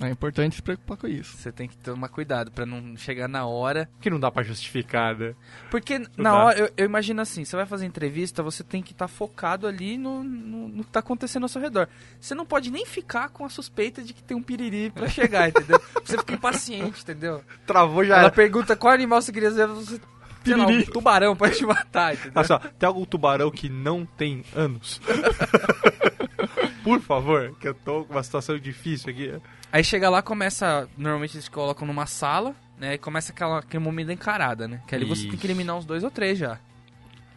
[0.00, 1.36] É, importante se preocupar com isso.
[1.36, 3.88] você tem que tomar cuidado pra não chegar na hora.
[4.00, 5.34] Que não dá pra justificar, né?
[5.70, 6.44] Porque Não na dá.
[6.44, 9.96] hora, eu, eu imagino assim, você vai fazer entrevista, você tem que estar focado ali
[9.98, 11.88] no, no, no que tá acontecendo ao seu redor.
[12.20, 15.48] Você não pode nem ficar com a suspeita de que tem um piriri pra chegar,
[15.48, 15.80] entendeu?
[16.04, 17.42] Você fica impaciente, entendeu?
[17.66, 18.30] Travou já Ela era.
[18.32, 20.00] pergunta qual animal você queria dizer, você...
[20.44, 22.32] Sei lá, um tubarão pode te matar, entendeu?
[22.34, 25.00] Olha só, tem algum tubarão que não tem anos?
[26.82, 29.32] Por favor, que eu tô com uma situação difícil aqui.
[29.72, 30.88] Aí chega lá, começa.
[30.96, 32.94] Normalmente eles colocam numa sala, né?
[32.94, 34.80] E começa aquela, aquele momento da encarada, né?
[34.86, 35.46] Que ali você tem que Isso.
[35.46, 36.58] eliminar uns dois ou três já.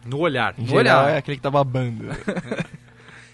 [0.04, 0.54] No olhar.
[0.58, 1.14] Em Vou geral, olhar.
[1.14, 2.06] é aquele que tá babando.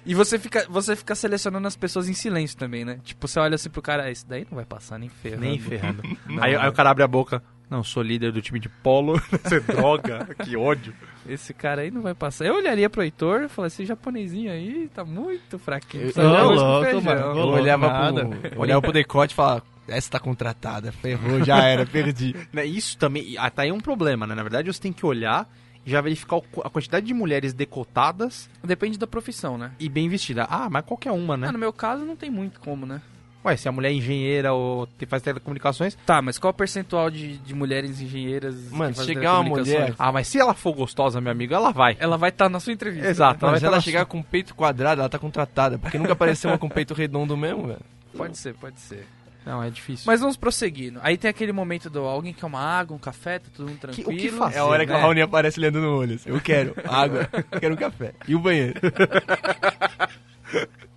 [0.05, 2.99] E você fica, você fica selecionando as pessoas em silêncio também, né?
[3.05, 5.43] Tipo, você olha assim pro cara, "Ah, esse daí não vai passar nem ferrando.
[5.43, 6.03] Nem ferrando.
[6.27, 7.41] Não, aí, aí o cara abre a boca.
[7.71, 9.15] Não, sou líder do time de polo.
[9.43, 10.93] Você droga, que ódio.
[11.27, 12.45] Esse cara aí não vai passar.
[12.45, 16.09] Eu olharia pro Heitor e falaria, esse japonesinho aí tá muito fraquinho.
[16.09, 16.21] Eu- com
[16.55, 17.21] louco, feijão." mano.
[17.21, 18.27] Eu Rolou olhava nada.
[18.27, 22.35] pro, olhava pro decote e falava, essa tá contratada, ferrou, já era, perdi.
[22.53, 23.37] Né, Isso também.
[23.39, 24.35] ah, Tá aí um problema, né?
[24.35, 25.49] Na verdade, você tem que olhar
[25.87, 29.73] e já verificar a quantidade de mulheres decotadas Depende da profissão, né?
[29.81, 30.47] e bem vestidas.
[30.51, 31.49] Ah, mas qualquer uma, né?
[31.49, 33.01] Ah, no meu caso não tem muito como, né?
[33.45, 35.97] Ué, se a mulher é engenheira ou te- faz telecomunicações.
[36.07, 39.95] Tá, mas qual o percentual de, de mulheres engenheiras Mano, que fazem chegar uma mulher-
[39.99, 41.97] Ah, mas se ela for gostosa, meu amigo, ela vai.
[41.99, 43.09] Ela vai estar na sua entrevista.
[43.09, 43.39] Exato.
[43.43, 46.51] Mas vai se tá ela chegar com peito quadrado, ela tá contratada, porque nunca apareceu
[46.51, 47.81] uma com peito redondo mesmo, velho.
[48.17, 49.05] Pode ser, pode ser.
[49.45, 50.05] Não, é difícil.
[50.07, 51.01] Mas vamos prosseguindo.
[51.03, 54.03] Aí tem aquele momento do alguém quer uma água, um café, tá todo mundo Que-
[54.03, 54.21] o tranquilo.
[54.21, 54.57] que fazer?
[54.57, 54.99] É a hora que né?
[54.99, 56.15] o Raoni aparece olhando no olho.
[56.15, 57.29] assim, Eu quero água,
[57.59, 58.13] quero um café.
[58.29, 58.81] E o banheiro?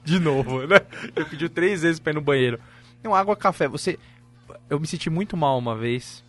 [0.06, 0.78] De novo, né?
[1.16, 2.60] Eu pedi três vezes pra ir no banheiro.
[3.04, 3.68] Não, água, café.
[3.68, 3.98] Você.
[4.70, 6.24] Eu me senti muito mal uma vez.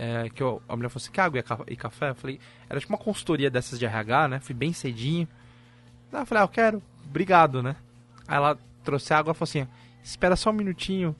[0.00, 2.10] é, que eu- a mulher falou assim: que água e ca- café?
[2.10, 2.38] Eu falei,
[2.70, 4.38] era tipo uma consultoria dessas de RH, né?
[4.40, 5.26] Fui bem cedinho.
[6.12, 6.82] Aí eu falei, ah, eu quero.
[7.04, 7.74] Obrigado, né?
[8.28, 9.66] Aí ela trouxe água e falou assim:
[10.02, 11.16] espera só um minutinho.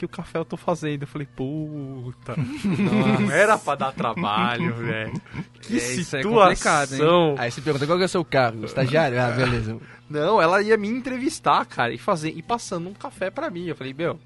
[0.00, 1.02] Aqui o café eu tô fazendo.
[1.02, 5.12] Eu falei, puta, não era pra dar trabalho, velho.
[5.60, 7.34] Que É, isso é complicado, situação.
[7.38, 8.64] Aí você pergunta qual que é o seu cargo?
[8.64, 9.20] Estagiário?
[9.20, 9.78] Ah, beleza.
[10.08, 13.66] Não, ela ia me entrevistar, cara, e fazer e passando um café pra mim.
[13.66, 14.18] Eu falei, meu,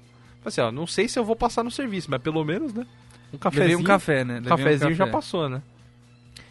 [0.43, 2.81] assim, ó, não sei se eu vou passar no serviço, mas pelo menos, né?
[3.33, 4.33] Um Levei cafezinho, um café, né?
[4.33, 5.11] um Levei um cafezinho já café.
[5.11, 5.61] passou, né?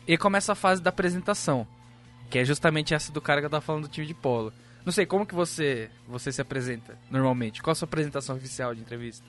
[0.07, 1.67] E começa a fase da apresentação,
[2.31, 4.53] que é justamente essa do cara que eu tava falando do time de polo.
[4.85, 7.63] Não sei, como que você, você se apresenta normalmente?
[7.63, 9.25] Qual a sua apresentação oficial de entrevista?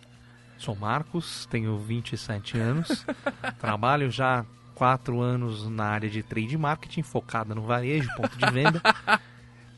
[0.57, 3.05] Sou Marcos, tenho 27 anos,
[3.59, 8.51] trabalho já há 4 anos na área de trade marketing, focada no varejo, ponto de
[8.51, 8.81] venda.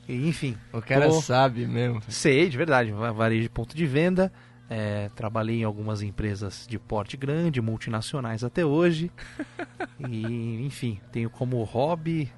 [0.10, 1.22] E, enfim, O cara Pô.
[1.22, 2.02] sabe mesmo.
[2.08, 4.32] sei, de verdade, va- varejo de ponto de venda.
[4.70, 9.12] é, trabalhei em algumas empresas de porte grande, multinacionais até hoje.
[10.10, 12.32] E, enfim, tenho como hobby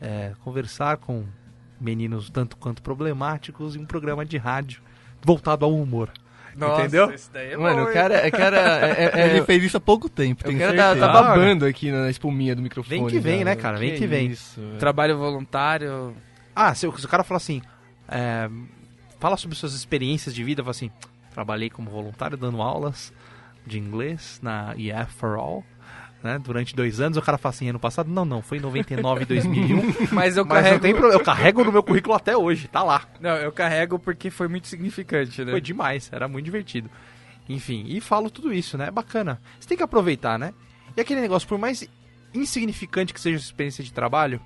[0.00, 1.24] é, conversar com
[1.80, 4.80] meninos tanto quanto problemáticos em um programa de rádio
[5.22, 6.10] voltado ao humor.
[6.56, 7.12] Entendeu?
[7.14, 9.76] Isso daí é Mano, bom, o cara, o cara é, é- é- Ele fez isso
[9.76, 12.98] há pouco tempo, o tenho cara tá, tá babando aqui na espuminha do microfone.
[12.98, 13.78] Vem que vem, já, né, cara?
[13.78, 14.26] Vem que vem.
[14.30, 14.60] Isso.
[14.78, 16.16] Trabalho voluntário.
[16.56, 17.62] Ah, se, o- se o cara fala assim,
[18.08, 18.50] é,
[19.20, 20.90] fala sobre suas experiências de vida, fala assim,
[21.32, 23.12] trabalhei como voluntário dando aulas
[23.64, 25.64] de inglês na EF for All,
[26.22, 29.22] né, durante dois anos, o cara fala assim, ano passado, não, não, foi em 99
[29.22, 30.74] e 2001, Mas eu mas carrego.
[30.74, 33.06] não tem problema, eu carrego no meu currículo até hoje, tá lá.
[33.20, 35.52] Não, eu carrego porque foi muito significante, né?
[35.52, 36.90] Foi demais, era muito divertido.
[37.48, 39.40] Enfim, e falo tudo isso, né, é bacana.
[39.58, 40.52] Você tem que aproveitar, né,
[40.96, 41.88] e aquele negócio, por mais
[42.34, 44.40] insignificante que seja a sua experiência de trabalho,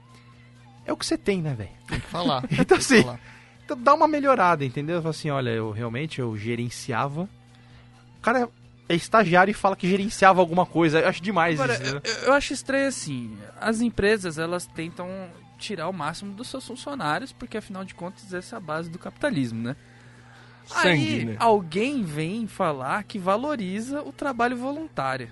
[0.84, 1.70] é o que você tem, né, velho?
[1.88, 2.44] Tem que falar.
[2.52, 3.20] Então, assim, falar.
[3.64, 5.00] Então dá uma melhorada, entendeu?
[5.00, 7.28] Fala assim, olha, eu realmente eu gerenciava.
[8.18, 8.48] O cara
[8.88, 11.00] é estagiário e fala que gerenciava alguma coisa.
[11.00, 11.94] Eu acho demais Agora, isso.
[11.94, 12.00] né?
[12.04, 15.08] eu, eu acho estranho assim, as empresas elas tentam
[15.58, 18.98] tirar o máximo dos seus funcionários, porque afinal de contas essa é a base do
[18.98, 19.76] capitalismo, né?
[20.66, 21.36] Sangue, Aí né?
[21.38, 25.28] alguém vem falar que valoriza o trabalho voluntário,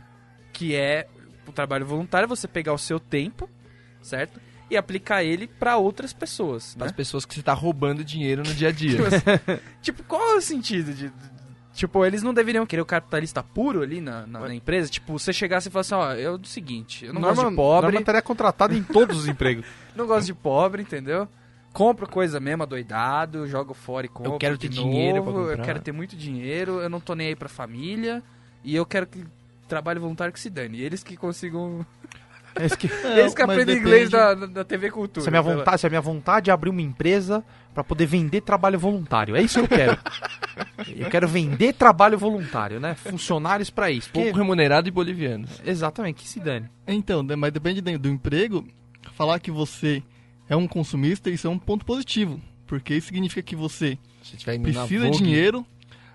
[0.52, 1.08] que é
[1.46, 3.48] o trabalho voluntário é você pegar o seu tempo,
[4.02, 4.40] certo?
[4.70, 6.90] E aplicar ele pra outras pessoas, Para né?
[6.90, 8.98] as pessoas que você tá roubando dinheiro no dia a dia.
[9.82, 11.10] Tipo, qual é o sentido de.
[11.72, 14.90] Tipo, eles não deveriam querer o capitalista puro ali na, na- na empresa?
[14.90, 18.00] Tipo, você chegasse e falasse, ó, eu do seguinte, eu não gosto de pobre, Norma
[18.00, 19.64] estaria contratada em todos os empregos.
[19.94, 21.28] não gosto de pobre, entendeu?
[21.72, 25.48] Compro coisa mesmo, adoidado, jogo fora e compro quero de ter dinheiro pra novo, Eu
[25.50, 25.64] comprar.
[25.64, 28.20] quero ter muito dinheiro, eu não tô nem aí pra família,
[28.64, 29.24] e eu quero que
[29.68, 30.78] trabalho voluntário que se dane.
[30.78, 31.86] E eles que consigam...
[32.54, 35.22] É isso que- eles que mas aprendem depende- inglês da, da, TV Cultura.
[35.22, 38.40] se, a minha vontade, se a minha vontade é abrir uma empresa pra poder vender
[38.40, 39.36] trabalho voluntário.
[39.36, 39.98] É isso que eu quero.
[40.96, 42.94] eu quero vender trabalho voluntário, né?
[42.94, 44.10] Funcionários pra isso.
[44.10, 45.46] Pouco remunerado e boliviano.
[45.64, 46.68] Exatamente, que se dane.
[46.86, 48.66] Então, mas depende do emprego.
[49.12, 50.02] Falar que você
[50.48, 52.40] é um consumista, isso é um ponto positivo.
[52.66, 53.98] Porque isso significa que você
[54.62, 55.64] precisa de dinheiro,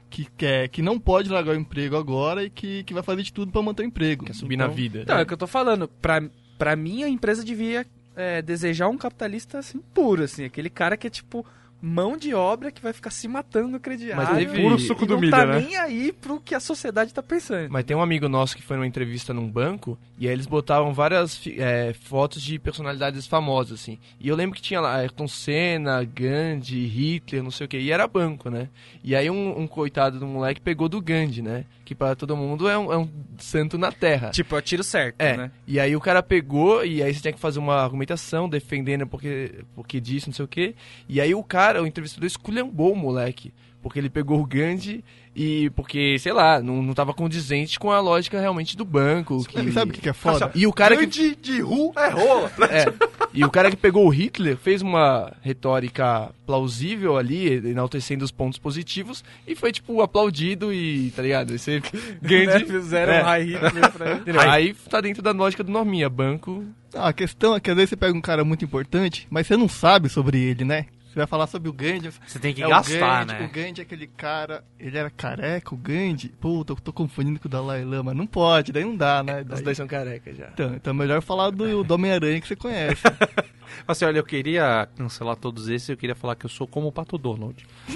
[0.09, 3.33] que, quer, que não pode largar o emprego agora e que, que vai fazer de
[3.33, 4.25] tudo para manter o emprego.
[4.25, 5.01] Quer subir na Então, vida.
[5.01, 5.87] Então, é o que eu tô falando.
[5.87, 6.21] Pra,
[6.57, 10.45] pra mim, a empresa devia é, desejar um capitalista, assim, puro, assim.
[10.45, 11.45] Aquele cara que é, tipo,
[11.87, 14.15] mão de obra que vai ficar se matando no crediário.
[14.17, 15.59] Mas teve- Puro suco e do não milho, tá né?
[15.59, 17.69] nem aí pro que a sociedade tá pensando.
[17.69, 20.93] Mas tem um amigo nosso que foi numa entrevista num banco e aí eles botavam
[20.93, 23.99] várias é, fotos de personalidades famosas, assim.
[24.19, 27.77] E eu lembro que tinha lá Ayrton Senna, Gandhi, Hitler, não sei o que.
[27.77, 28.67] E era banco, né?
[29.03, 31.65] E aí um, um coitado do moleque pegou do Gandhi, né?
[31.83, 34.31] Que para todo mundo é um, é um santo na terra.
[34.31, 35.51] Tipo, é o tiro certo, É, né?
[35.67, 39.63] e aí o cara pegou, e aí você tinha que fazer uma argumentação defendendo porque,
[39.75, 40.73] porque disse, não sei o quê.
[41.07, 43.53] E aí o cara, o entrevistador, esculhambou o moleque.
[43.81, 47.99] Porque ele pegou o Gandhi e porque, sei lá, não, não tava condizente com a
[47.99, 49.45] lógica realmente do banco.
[49.45, 49.71] Que...
[49.71, 50.49] Sabe o que, que é foda?
[50.55, 52.51] E o cara que Grande de ru é rola.
[52.71, 52.85] é.
[53.31, 58.57] E o cara que pegou o Hitler fez uma retórica plausível ali, enaltecendo os pontos
[58.57, 61.53] positivos, e foi, tipo, aplaudido e, tá ligado?
[61.53, 61.79] Esse
[62.23, 62.65] Gandhi.
[62.65, 63.21] Fizeram É.
[63.21, 64.39] high Hitler pra ele.
[64.39, 66.65] Aí tá dentro da lógica do Norminha, banco.
[66.91, 69.55] Ah, a questão é que às vezes você pega um cara muito importante, mas você
[69.55, 70.88] não sabe sobre ele, né?
[71.15, 72.10] Você vai falar sobre o Gandhi.
[72.28, 73.45] Você tem que é gastar, o Gandhi, né?
[73.45, 74.65] O Gandhi é aquele cara.
[74.78, 76.28] Ele era careca, o Gandhi.
[76.28, 78.13] Puta, eu tô confundindo com o Dalai Lama.
[78.13, 79.39] Não pode, daí não dá, né?
[79.39, 80.47] Os Daí- dois são carecas já.
[80.54, 83.01] Então, então é melhor falar do, do Homem-Aranha que você conhece.
[83.88, 86.91] Assim, olha, eu queria cancelar todos esses, eu queria falar que eu sou como o
[86.91, 87.65] Pato Donald.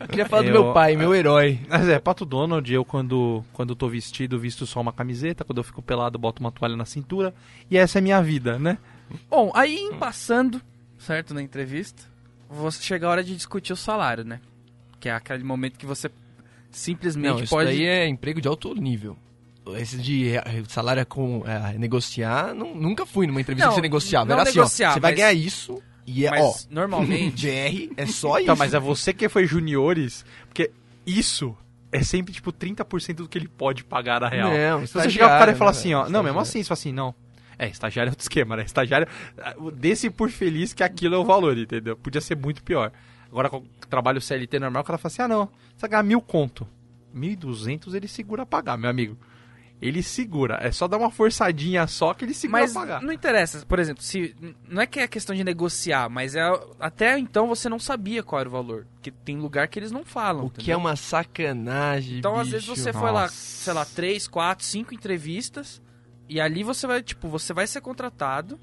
[0.00, 1.60] Eu queria falar do Eu- meu pai, meu herói.
[1.68, 5.64] Mas é, Pato Donald, eu quando, quando tô vestido, visto só uma camiseta, quando eu
[5.64, 7.34] fico pelado, boto uma toalha na cintura,
[7.70, 8.78] e essa é a minha vida, né?
[9.28, 10.60] Bom, aí em passando,
[10.98, 12.02] certo, na entrevista,
[12.48, 14.40] você chega a hora de discutir o salário, né?
[15.00, 16.10] Que é aquele momento que você
[16.70, 17.66] simplesmente Não, isso pode...
[17.70, 19.16] daí é emprego de alto nível.
[19.76, 23.82] Esse de eh, salário com eh, negociar, não- nunca fui numa entrevista Não, que você
[23.82, 24.24] negociava.
[24.26, 27.46] não Era assim, negociar, ó, você vai ganhar isso e é, ó, normalmente...
[27.96, 28.46] É só isso.
[28.46, 30.70] Tá, mas é você que foi juniores, porque
[31.06, 31.54] isso
[31.92, 34.50] é sempre, tipo, 30% do que ele pode pagar na real.
[34.50, 36.68] Não, Se você chegar pro cara e falar né, assim, ó, não, mesmo assim, você
[36.68, 37.14] fala assim, não.
[37.58, 38.62] É, estagiário é outro esquema, né?
[38.64, 39.08] Estagiário,
[39.74, 41.96] desse por feliz que aquilo é o valor, entendeu?
[41.96, 42.92] Podia ser muito pior.
[43.30, 46.02] Agora, com o trabalho CLT normal, o cara fala assim, ah, não, você vai ganhar
[46.04, 46.66] mil conto.
[47.14, 49.18] 1.200 ele segura a pagar, meu amigo.
[49.80, 53.00] Ele segura, é só dar uma forçadinha só que ele segura Mas a pagar.
[53.02, 54.34] não interessa, por exemplo, se
[54.68, 56.42] não é que é questão de negociar, mas é
[56.80, 60.04] até então você não sabia qual era o valor, porque tem lugar que eles não
[60.04, 60.46] falam.
[60.46, 60.78] O que é entendeu?
[60.80, 62.52] uma sacanagem, Então, às bicho.
[62.52, 63.34] vezes você foi lá, Nossa.
[63.34, 65.80] sei lá, três, quatro, cinco entrevistas
[66.28, 68.58] e ali você vai, tipo, você vai ser contratado,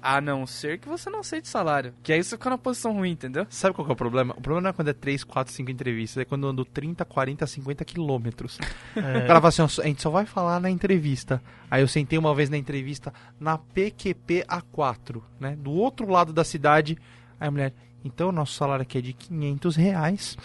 [0.00, 3.10] a não ser que você não aceite salário, que aí você fica na posição ruim,
[3.10, 3.44] entendeu?
[3.50, 4.34] Sabe qual que é o problema?
[4.36, 7.04] O problema não é quando é 3, 4, 5 entrevistas, é quando eu ando 30,
[7.04, 8.58] 40, 50 quilômetros.
[8.96, 11.42] O cara fala assim, ó, a gente só vai falar na entrevista.
[11.70, 15.56] Aí eu sentei uma vez na entrevista na PQP A4, né?
[15.56, 16.96] Do outro lado da cidade.
[17.40, 20.36] Aí a mulher, então o nosso salário aqui é de 500 reais.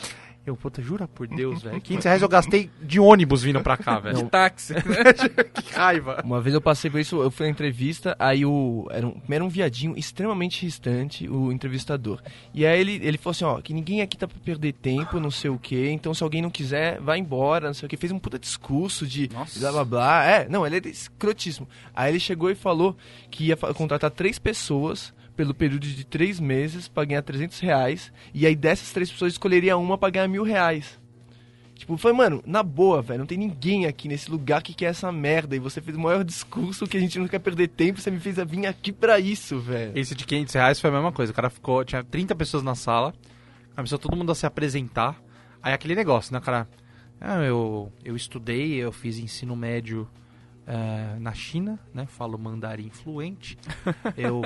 [0.43, 1.79] Eu, puta, jura por Deus, velho.
[1.81, 4.27] 500 reais eu gastei de ônibus vindo pra cá, De velho.
[4.29, 4.73] táxi.
[5.53, 6.19] que raiva.
[6.25, 8.87] Uma vez eu passei por isso, eu fui na entrevista, aí o.
[8.91, 12.19] Era um, era um viadinho extremamente distante, o entrevistador.
[12.53, 15.29] E aí ele, ele falou assim, ó, que ninguém aqui tá pra perder tempo, não
[15.31, 17.95] sei o quê, então se alguém não quiser, vai embora, não sei o quê.
[17.95, 19.59] Fez um puta discurso de Nossa.
[19.59, 20.25] blá blá blá.
[20.25, 21.67] É, não, ele é escrotíssimo.
[21.93, 22.97] Aí ele chegou e falou
[23.29, 28.13] que ia contratar três pessoas pelo período de três meses pra ganhar 300 reais.
[28.31, 30.99] E aí dessas três pessoas escolheria uma pra ganhar mil reais.
[31.73, 35.11] Tipo, foi, mano, na boa, velho, não tem ninguém aqui nesse lugar que quer essa
[35.11, 35.55] merda.
[35.55, 38.19] E você fez o maior discurso que a gente não quer perder tempo, você me
[38.19, 39.97] fez vir aqui pra isso, velho.
[39.97, 41.31] Esse de 500 reais foi a mesma coisa.
[41.31, 43.11] O cara ficou, tinha 30 pessoas na sala,
[43.75, 45.19] começou todo mundo a se apresentar.
[45.59, 46.69] Aí aquele negócio, né, cara?
[47.19, 50.07] Ah, eu, eu estudei, eu fiz ensino médio
[50.67, 52.05] eh, na China, né?
[52.05, 53.57] Falo mandarim fluente.
[54.17, 54.41] Eu,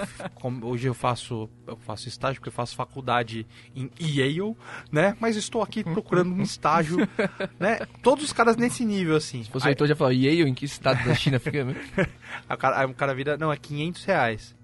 [0.63, 4.55] hoje eu faço, eu faço estágio porque eu faço faculdade em Yale,
[4.91, 5.15] né?
[5.19, 6.97] Mas estou aqui procurando um estágio,
[7.59, 7.79] né?
[8.01, 9.43] Todos os caras nesse nível, assim.
[9.43, 11.63] Se fosse Aí- Heitor, já falou, Yale, em que estado da China fica?
[11.65, 11.75] né?
[12.47, 14.55] Aí o cara, aí o cara vira, não, é 500 reais.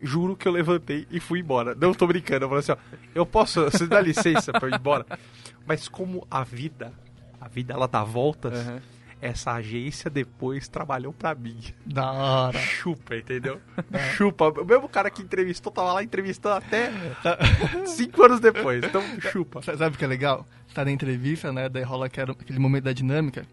[0.00, 1.74] Juro que eu levantei e fui embora.
[1.74, 2.44] Não tô brincando.
[2.44, 2.76] Eu falei assim, ó,
[3.14, 5.06] eu posso, você dá licença pra eu ir embora?
[5.66, 6.92] Mas como a vida,
[7.40, 8.80] a vida ela dá voltas, Aham.
[9.20, 11.58] Essa agência depois trabalhou pra mim.
[11.84, 12.58] Da hora.
[12.58, 13.60] Chupa, entendeu?
[14.14, 14.48] Chupa.
[14.50, 16.90] O mesmo cara que entrevistou tava lá entrevistando até
[17.86, 18.84] cinco anos depois.
[18.84, 19.62] Então, chupa.
[19.62, 20.46] Sa- Sabe o que é legal?
[20.74, 21.68] Tá na entrevista, né?
[21.68, 23.46] Daí rola aquele aquele momento da dinâmica.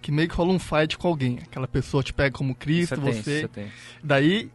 [0.00, 1.38] Que meio que rola um fight com alguém.
[1.42, 3.36] Aquela pessoa te pega como Cristo, Isso é tenso, você.
[3.36, 3.72] isso é tenso.
[4.02, 4.50] Daí,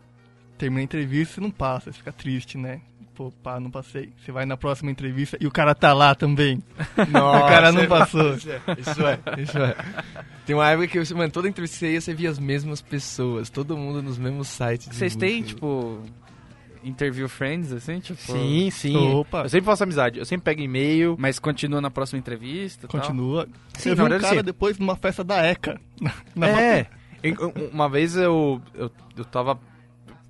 [0.57, 1.91] termina a entrevista e não passa.
[1.91, 2.81] Você fica triste, né?
[3.17, 4.13] Pô, pá, não passei.
[4.23, 6.61] Você vai na próxima entrevista e o cara tá lá também.
[7.09, 8.35] Nossa, o cara não é- passou.
[8.35, 9.75] Isso é, isso é, isso é.
[10.45, 12.79] Tem uma época que, você, mano, toda entrevista que você ia, você via as mesmas
[12.79, 14.89] pessoas, todo mundo nos mesmos sites.
[14.95, 15.99] Vocês têm, tipo,
[16.83, 18.21] interview friends, assim, tipo...
[18.21, 18.95] Sim, sim.
[18.95, 19.41] Opa.
[19.45, 20.19] Eu sempre faço amizade.
[20.19, 21.15] Eu sempre pego e-mail.
[21.17, 23.01] Mas continua na próxima entrevista e tal?
[23.01, 23.47] Continua.
[23.79, 24.43] Sim, eu vi um cara sim.
[24.43, 25.81] depois numa festa da ECA.
[26.39, 26.85] É.
[27.73, 29.59] Uma vez eu, eu, eu tava.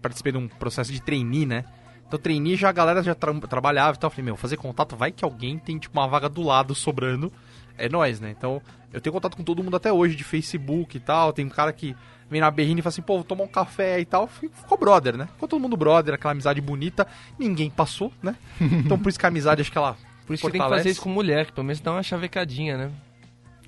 [0.01, 1.65] Participei de um processo de trainee, né?
[2.07, 4.07] Então, trainee já a galera já tra- trabalhava e tal.
[4.07, 7.31] Eu falei, meu, fazer contato, vai que alguém tem, tipo, uma vaga do lado sobrando.
[7.77, 8.33] É nós, né?
[8.35, 11.31] Então, eu tenho contato com todo mundo até hoje, de Facebook e tal.
[11.33, 11.95] Tem um cara que
[12.29, 14.25] vem na berrina e fala assim, pô, vou tomar um café e tal.
[14.27, 15.27] Fico- Ficou brother, né?
[15.33, 17.05] Ficou todo mundo brother, aquela amizade bonita.
[17.37, 18.35] Ninguém passou, né?
[18.59, 19.95] Então, por isso que a amizade, acho que ela.
[20.25, 20.79] Por isso que você tem que fortalece.
[20.83, 22.91] fazer isso com mulher, que pelo menos dá uma chavecadinha, né?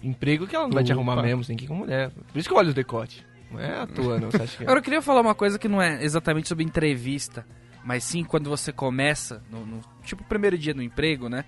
[0.02, 2.10] Emprego que ela não vai te arrumar mesmo, você tem que ir com mulher.
[2.32, 3.26] Por isso que eu olho o decote.
[3.52, 4.32] Não é à toa, não.
[4.32, 4.66] Você acha que é?
[4.66, 7.46] Agora eu queria falar uma coisa que não é exatamente sobre entrevista,
[7.84, 11.46] mas sim quando você começa, no, no- tipo, primeiro dia no emprego, né?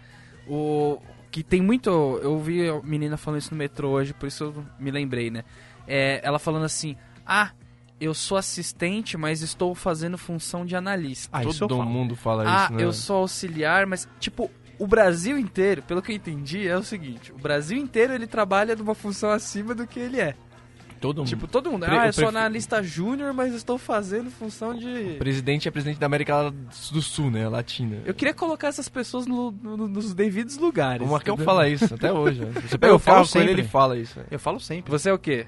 [0.47, 1.89] O que tem muito.
[2.21, 5.43] Eu vi a menina falando isso no metrô hoje, por isso eu me lembrei, né?
[5.87, 7.51] É, ela falando assim: Ah,
[7.99, 11.29] eu sou assistente, mas estou fazendo função de analista.
[11.31, 12.83] Ah, Todo mundo fala ah, isso, né?
[12.83, 17.31] eu sou auxiliar, mas, tipo, o Brasil inteiro, pelo que eu entendi, é o seguinte:
[17.31, 20.35] o Brasil inteiro ele trabalha numa função acima do que ele é.
[21.01, 21.27] Todo mundo.
[21.27, 21.85] Tipo, todo mundo.
[21.85, 25.15] Pre- ah, eu eu sou analista júnior, mas estou fazendo função de.
[25.17, 26.53] presidente é presidente da América
[26.91, 27.49] do Sul, né?
[27.49, 27.97] Latina.
[28.05, 31.05] Eu queria colocar essas pessoas no- no- nos devidos lugares.
[31.05, 32.41] O Marcão fala isso até hoje.
[32.45, 32.51] né?
[32.67, 33.61] Você Eu pega o falo carro com ele, sempre.
[33.63, 34.19] ele fala isso.
[34.19, 34.26] né?
[34.30, 34.91] Eu falo sempre.
[34.91, 35.47] Você é o quê?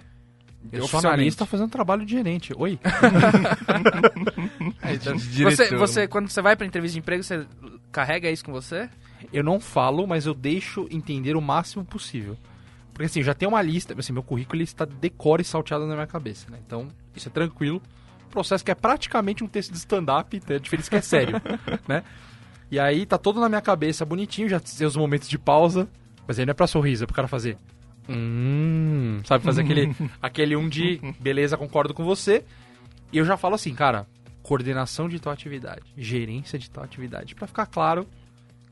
[0.71, 2.51] Eu sou analista fazendo trabalho de gerente.
[2.57, 2.79] Oi?
[5.43, 7.45] Você, você, quando você vai pra entrevista de emprego, você
[7.91, 8.89] carrega isso com você?
[9.31, 12.37] Eu não falo, mas eu deixo entender o máximo possível.
[12.93, 15.95] Porque assim, já tem uma lista, assim, meu currículo ele está decore e salteado na
[15.95, 16.59] minha cabeça, né?
[16.65, 17.81] Então, isso é tranquilo.
[18.29, 21.41] Processo que é praticamente um texto de stand-up, então é diferente que é sério,
[21.87, 22.03] né?
[22.71, 25.87] E aí tá todo na minha cabeça, bonitinho, já tem os momentos de pausa,
[26.27, 27.57] mas aí não é pra sorriso, é pro cara fazer.
[28.09, 32.43] Hum, sabe, fazer aquele, aquele um de beleza, concordo com você.
[33.11, 34.07] E eu já falo assim, cara,
[34.41, 38.07] coordenação de tal atividade, gerência de tal atividade, pra ficar claro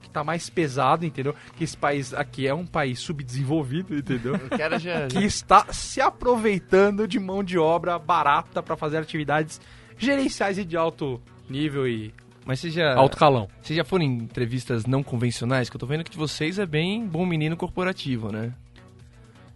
[0.01, 1.35] que tá mais pesado, entendeu?
[1.55, 4.37] Que esse país aqui é um país subdesenvolvido, entendeu?
[4.57, 5.07] Cara já...
[5.07, 9.61] que está se aproveitando de mão de obra barata para fazer atividades
[9.97, 12.13] gerenciais e de alto nível e
[12.45, 13.47] Mas você já, alto calão.
[13.61, 15.69] vocês já foram em entrevistas não convencionais?
[15.69, 18.53] Que eu tô vendo que de vocês é bem bom menino corporativo, né?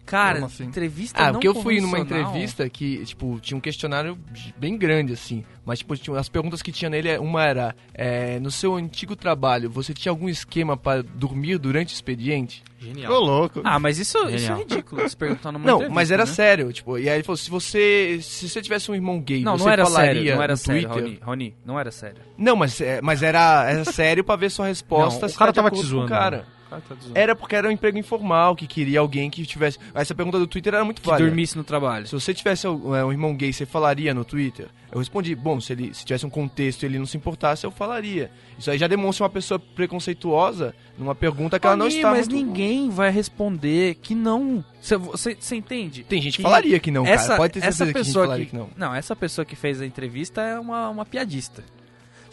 [0.06, 0.64] Cara, assim?
[0.64, 4.16] entrevista Ah, não porque eu fui numa entrevista que, tipo, tinha um questionário
[4.56, 5.44] bem grande, assim.
[5.64, 9.68] Mas, tipo, tinha- as perguntas que tinha nele, uma era, é, no seu antigo trabalho,
[9.68, 12.62] você tinha algum esquema pra dormir durante o expediente?
[12.78, 13.12] Genial.
[13.12, 13.62] Ô, louco.
[13.64, 16.30] Ah, mas isso, isso é ridículo, se perguntar numa não, entrevista, mas era né?
[16.32, 19.56] sério, tipo, e aí ele falou, se você, se você tivesse um irmão gay, Não,
[19.58, 21.02] você não era falaria sério, não era no sério, Twitter?
[21.04, 22.22] Rony, Rony, não era sério.
[22.38, 25.20] Não, mas, é, mas era, era sério pra ver sua resposta.
[25.20, 26.08] Não, o se cara tava te acordo com o zoando.
[26.08, 26.55] Cara.
[26.80, 27.10] Cara tá.
[27.14, 29.78] Era porque era um emprego informal, que queria alguém que tivesse...
[29.94, 31.28] Essa pergunta do Twitter era muito Que válida.
[31.28, 32.06] dormisse no trabalho.
[32.06, 34.68] Se você tivesse é, um irmão gay, você falaria no Twitter?
[34.92, 37.70] Eu respondi, bom, se ele se tivesse um contexto e ele não se importasse, eu
[37.70, 38.30] falaria.
[38.58, 42.46] Isso aí já demonstra uma pessoa preconceituosa numa pergunta que ela não está mas muito-
[42.46, 44.64] ninguém vai responder que não.
[44.80, 46.04] Você entende?
[46.04, 47.36] Tem gente que que falaria que não, essa, cara.
[47.38, 48.70] Pode ter essa certeza que a gente pessoa falaria que, que não.
[48.76, 51.64] não, essa pessoa que fez a entrevista é uma, uma piadista.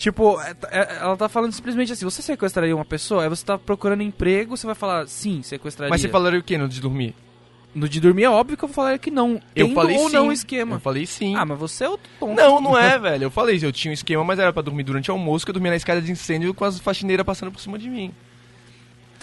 [0.03, 3.23] Tipo, é- é- ela tá falando simplesmente assim: você sequestraria uma pessoa?
[3.23, 5.89] Aí você tá procurando emprego, você vai falar sim, sequestraria.
[5.89, 7.15] Mas você falaria o quê no de dormir?
[7.73, 9.39] No de dormir é óbvio que eu falaria que não.
[9.55, 10.15] Eu tendo falei ou sim.
[10.15, 10.75] não esquema.
[10.75, 11.37] Eu falei sim.
[11.37, 12.35] Ah, mas você é outro tonto.
[12.35, 13.23] Não, não é, velho.
[13.23, 15.53] Eu falei, eu tinha um esquema, mas era pra dormir durante o almoço, que eu
[15.53, 18.11] dormia na escada de incêndio com as faxineiras passando por cima de mim.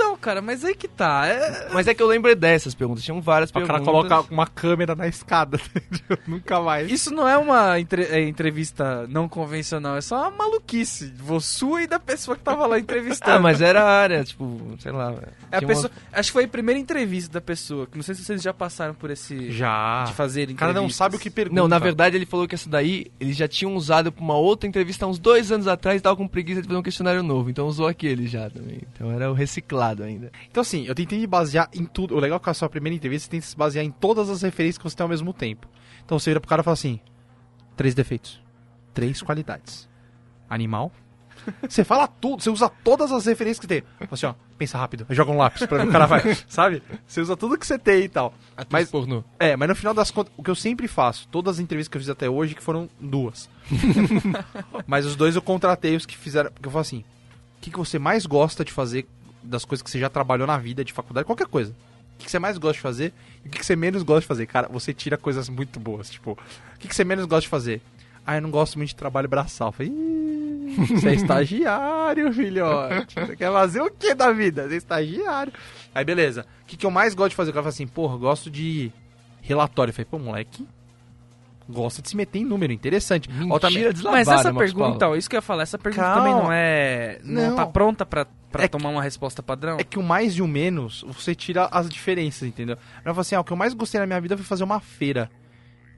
[0.00, 1.26] Então, cara, mas aí que tá.
[1.26, 1.68] É...
[1.72, 3.76] Mas é que eu lembrei dessas perguntas, tinham várias O perguntas.
[3.76, 6.18] cara coloca uma câmera na escada, entendeu?
[6.26, 6.90] Nunca mais.
[6.90, 11.12] Isso não é uma entre- é, entrevista não convencional, é só uma maluquice.
[11.40, 13.30] Sua e da pessoa que tava lá entrevistando.
[13.30, 15.12] Ah, mas era a área, tipo, sei lá.
[15.52, 17.86] É a Tinha uma- pessoa, Acho que foi a primeira entrevista da pessoa.
[17.86, 19.50] que Não sei se vocês já passaram por esse.
[19.52, 20.04] Já.
[20.04, 21.60] De fazer O cara não sabe o que pergunta.
[21.60, 24.68] Não, na verdade ele falou que essa daí eles já tinham usado pra uma outra
[24.68, 27.50] entrevista há uns dois anos atrás e tava com preguiça de fazer um questionário novo.
[27.50, 28.80] Então usou aquele já também.
[28.92, 30.30] Então era o reciclado ainda.
[30.50, 32.14] Então, assim, eu tentei me basear em tudo.
[32.14, 34.28] O legal é que a sua primeira entrevista você tem que se basear em todas
[34.30, 35.66] as referências que você tem ao mesmo tempo.
[36.04, 37.00] Então você vira pro cara e fala assim:
[37.76, 38.40] três defeitos,
[38.94, 39.88] três qualidades.
[40.48, 40.90] Animal.
[41.66, 43.82] Você fala tudo, você usa todas as referências que tem.
[43.98, 46.82] Fala assim, ó, pensa rápido, joga um lápis pra ver o cara vai, sabe?
[47.06, 48.34] Você usa tudo que você tem e tal.
[48.68, 49.24] Mas- pornô.
[49.38, 51.96] É, mas no final das contas, o que eu sempre faço, todas as entrevistas que
[51.96, 53.48] eu fiz até hoje, que foram duas.
[54.86, 56.50] mas os dois eu contratei os que fizeram.
[56.52, 57.04] Porque eu falo assim:
[57.56, 59.06] o que, que você mais gosta de fazer
[59.42, 61.74] das coisas que você já trabalhou na vida, de faculdade, qualquer coisa?
[62.14, 63.14] O que, você mais gosta de fazer
[63.44, 64.46] e o que, você menos gosta de fazer?
[64.46, 66.10] Cara, você tira coisas muito boas.
[66.10, 67.80] Tipo, o que, você menos gosta de fazer?
[68.26, 69.72] Ah, eu não gosto muito de trabalho braçal.
[69.72, 73.14] Falei, "Ih, você é estagiário, filhote.
[73.14, 74.68] Você quer fazer o que da vida?
[74.68, 75.52] Você é estagiário.
[75.94, 76.46] Aí, beleza.
[76.62, 77.50] O que, que eu mais gosto de fazer?
[77.50, 78.92] O cara fala assim, porra, gosto de
[79.40, 79.90] relatório.
[79.90, 80.66] Eu falei, pô, moleque,
[81.68, 83.28] gosta de se meter em número, interessante.
[83.48, 86.02] Ó, também- Mentira deslavada, Mas essa pergunta, então, isso que eu ia falar, essa pergunta
[86.04, 86.18] Calma.
[86.20, 87.20] também não é.
[87.22, 87.56] Não, Não.
[87.56, 89.76] tá pronta pra, pra É tomar uma resposta padrão?
[89.78, 92.76] É que o mais e o menos, você tira as diferenças, entendeu?
[93.04, 94.80] Eu falo assim, ah, o que eu mais gostei na minha vida foi fazer uma
[94.80, 95.30] feira.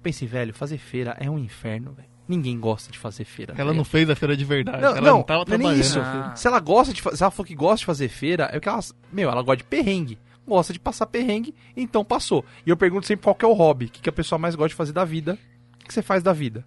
[0.03, 2.09] Pensei, velho, fazer feira é um inferno, velho.
[2.29, 3.55] Ninguém gosta de fazer feira.
[3.59, 4.81] Ela não fez a feira de verdade.
[4.81, 5.81] Não, ela não, não tava não é nem trabalhando.
[5.85, 6.01] isso.
[6.01, 6.33] Ah.
[6.37, 8.69] Se ela gosta de se ela for que gosta de fazer feira, é o que
[8.69, 8.81] ela,
[9.13, 10.19] meu, ela gosta de perrengue.
[10.47, 12.45] Gosta de passar perrengue, então passou.
[12.67, 14.55] E eu pergunto sempre qual que é o hobby, o que, que a pessoa mais
[14.57, 15.39] gosta de fazer da vida.
[15.83, 16.65] O que você faz da vida?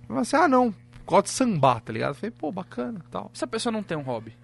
[0.00, 0.74] Ela fala assim, ah, não,
[1.06, 2.10] gosto de sambar, tá ligado?
[2.10, 3.30] Eu falei, pô, bacana, tal.
[3.34, 4.34] Se a pessoa não tem um hobby.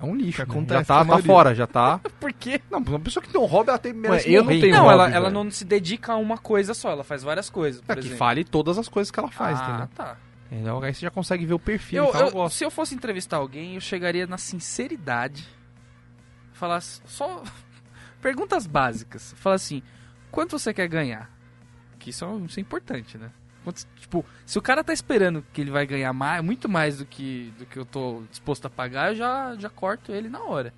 [0.00, 0.52] É um lixo, Que né?
[0.54, 1.98] acontece já tá, tá fora, já tá.
[2.18, 2.60] Por quê?
[2.70, 5.04] Não, uma pessoa que tem um hobby, ela tem merece eu não tenho não, ela,
[5.04, 5.44] hobby, ela velho.
[5.44, 7.80] não se dedica a uma coisa só, ela faz várias coisas.
[7.80, 8.16] Por É, que exemplo.
[8.18, 9.88] fale todas as coisas que ela faz, ah, entendeu?
[9.94, 10.16] tá.
[10.50, 10.82] Entendeu?
[10.82, 12.56] Aí você já consegue ver o perfil, Eu, eu, eu- gosto.
[12.56, 15.46] se eu fosse entrevistar alguém, eu chegaria na sinceridade,
[16.52, 17.42] falasse só
[18.20, 19.32] perguntas básicas.
[19.36, 19.82] Falar assim,
[20.30, 21.30] quanto você quer ganhar?
[21.98, 23.30] Que isso é, isso é importante, né?
[23.64, 27.04] Quanto- tipo, se o cara tá esperando que ele vai ganhar mais, muito mais do
[27.06, 30.72] que, do que eu tô disposto a pagar, eu já, já corto ele na hora.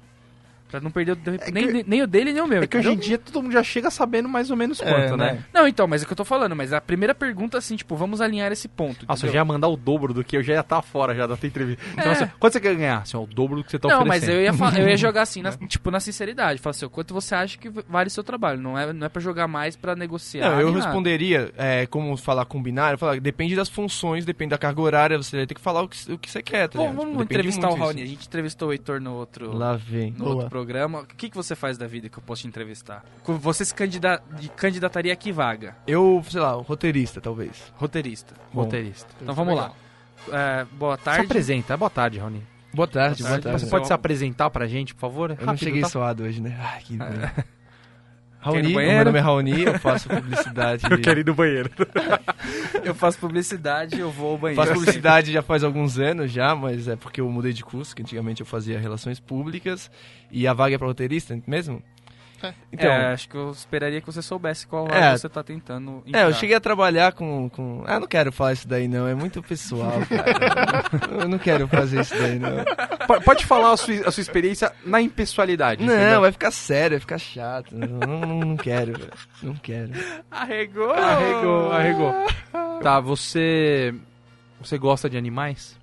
[0.75, 2.65] Pra não perder o- que- nem, nem o dele, nem o meu.
[2.65, 3.07] É que hoje em entendeu?
[3.11, 5.35] dia todo mundo já chega sabendo mais ou menos É, quanto, né?
[5.35, 5.45] né?
[5.55, 6.57] Não, então, mas é o que eu tô falando.
[6.57, 9.07] Mas a primeira pergunta, assim, tipo, vamos alinhar esse ponto.
[9.07, 9.33] Nossa, eu entendeu?
[9.35, 11.47] já ia mandar o dobro do que eu já ia estar fora já da tua
[11.47, 11.81] entrevista.
[11.93, 12.11] Então, É.
[12.11, 13.03] assim, quanto você quer ganhar?
[13.03, 14.27] Assim, o dobro do que você tá Não, oferecendo.
[14.27, 16.59] mas eu ia, eu ia jogar assim, na- tipo, na sinceridade.
[16.61, 18.61] Falar assim, o quanto você acha que vale o seu trabalho?
[18.61, 20.51] Não é, não é pra jogar mais pra negociar.
[20.51, 24.59] Não, eu nem responderia, é, como falar combinar, eu falar, depende das funções, depende da
[24.59, 26.93] carga horária, você vai ter que falar o que, o que você quer, tá Bom,
[26.93, 28.03] vamos Tipo, entrevistar o Raoni.
[28.03, 30.11] A gente entrevistou o Heitor no outro, Lá vem.
[30.13, 30.31] no Boa.
[30.35, 30.64] outro programa.
[31.03, 33.05] O que, que você faz da vida que eu posso te entrevistar?
[33.25, 35.77] Você se candida de- candidataria a que vaga?
[35.87, 37.73] Eu, sei lá, um roteirista, talvez.
[37.77, 38.35] Roteirista.
[38.53, 38.63] Bom.
[38.63, 39.09] Roteirista.
[39.21, 39.73] Então vamos lá.
[40.33, 41.27] É, boa Se tarde.
[41.27, 41.77] apresenta.
[41.77, 42.43] Boa tarde, Raoni.
[42.73, 43.61] Boa tarde, Boa boa tarde.
[43.61, 45.37] Você pode se apresentar pra gente, por favor?
[45.39, 45.89] Eu não cheguei tá?
[45.89, 46.59] suado hoje, né?
[46.61, 46.99] Ai, que...
[48.45, 50.85] Raoni, meu nome é Raoni, eu faço publicidade.
[50.91, 51.71] Eu quero ir no banheiro.
[52.85, 54.63] Eu faço publicidade, eu vou ao banheiro.
[54.63, 58.03] Faço publicidade já faz alguns anos já, mas é porque eu mudei de curso, que
[58.03, 59.91] antigamente eu fazia relações públicas
[60.31, 61.83] e a vaga é pra roteirista mesmo.
[62.73, 65.17] Então, acho que eu esperaria que você soubesse qual É.
[65.17, 66.23] você tá tentando É, entrar.
[66.23, 67.83] eu cheguei a trabalhar com, com.
[67.87, 71.23] Ah, não quero falar isso daí não, é muito pessoal, cara.
[71.23, 72.65] eu não quero fazer isso daí não.
[73.07, 75.85] Po- Pode falar a sua, a sua experiência na impessoalidade.
[75.85, 76.21] Não, entendeu?
[76.21, 77.75] vai ficar sério, vai ficar chato.
[77.75, 77.87] Não,
[78.27, 79.13] não, não quero, velho.
[79.43, 79.93] Não quero.
[80.31, 80.91] Arregou!
[80.93, 82.15] Arregou, arregou.
[82.83, 83.95] Tá, você.
[84.61, 85.79] Você gosta de animais?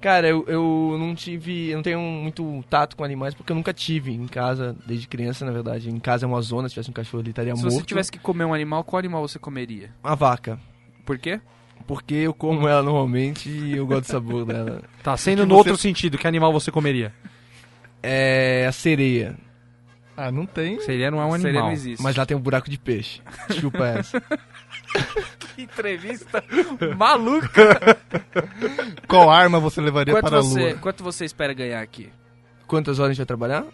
[0.00, 1.68] Cara, eu, eu não tive.
[1.70, 5.44] Eu não tenho muito tato com animais porque eu nunca tive em casa, desde criança,
[5.44, 5.90] na verdade.
[5.90, 7.74] Em casa é uma zona, se tivesse um cachorro ali estaria Se morto.
[7.74, 9.90] você tivesse que comer um animal, qual animal você comeria?
[10.02, 10.58] Uma vaca.
[11.04, 11.38] Por quê?
[11.86, 14.82] Porque eu como ela normalmente e eu gosto do sabor dela.
[15.02, 17.12] Tá, sendo no você- outro sentido, que animal você comeria?
[18.02, 19.36] É a sereia.
[20.16, 20.78] Ah, não tem.
[20.80, 21.66] Seria não é um Seria animal.
[21.66, 22.02] não existe.
[22.02, 23.20] Mas lá tem um buraco de peixe.
[23.58, 24.22] Chupa essa.
[25.54, 26.42] Que entrevista
[26.96, 27.98] maluca!
[29.08, 30.74] Qual arma você levaria Quanto para a você, lua?
[30.74, 32.10] quanto você espera ganhar aqui?
[32.66, 33.64] Quantas horas a gente vai trabalhar?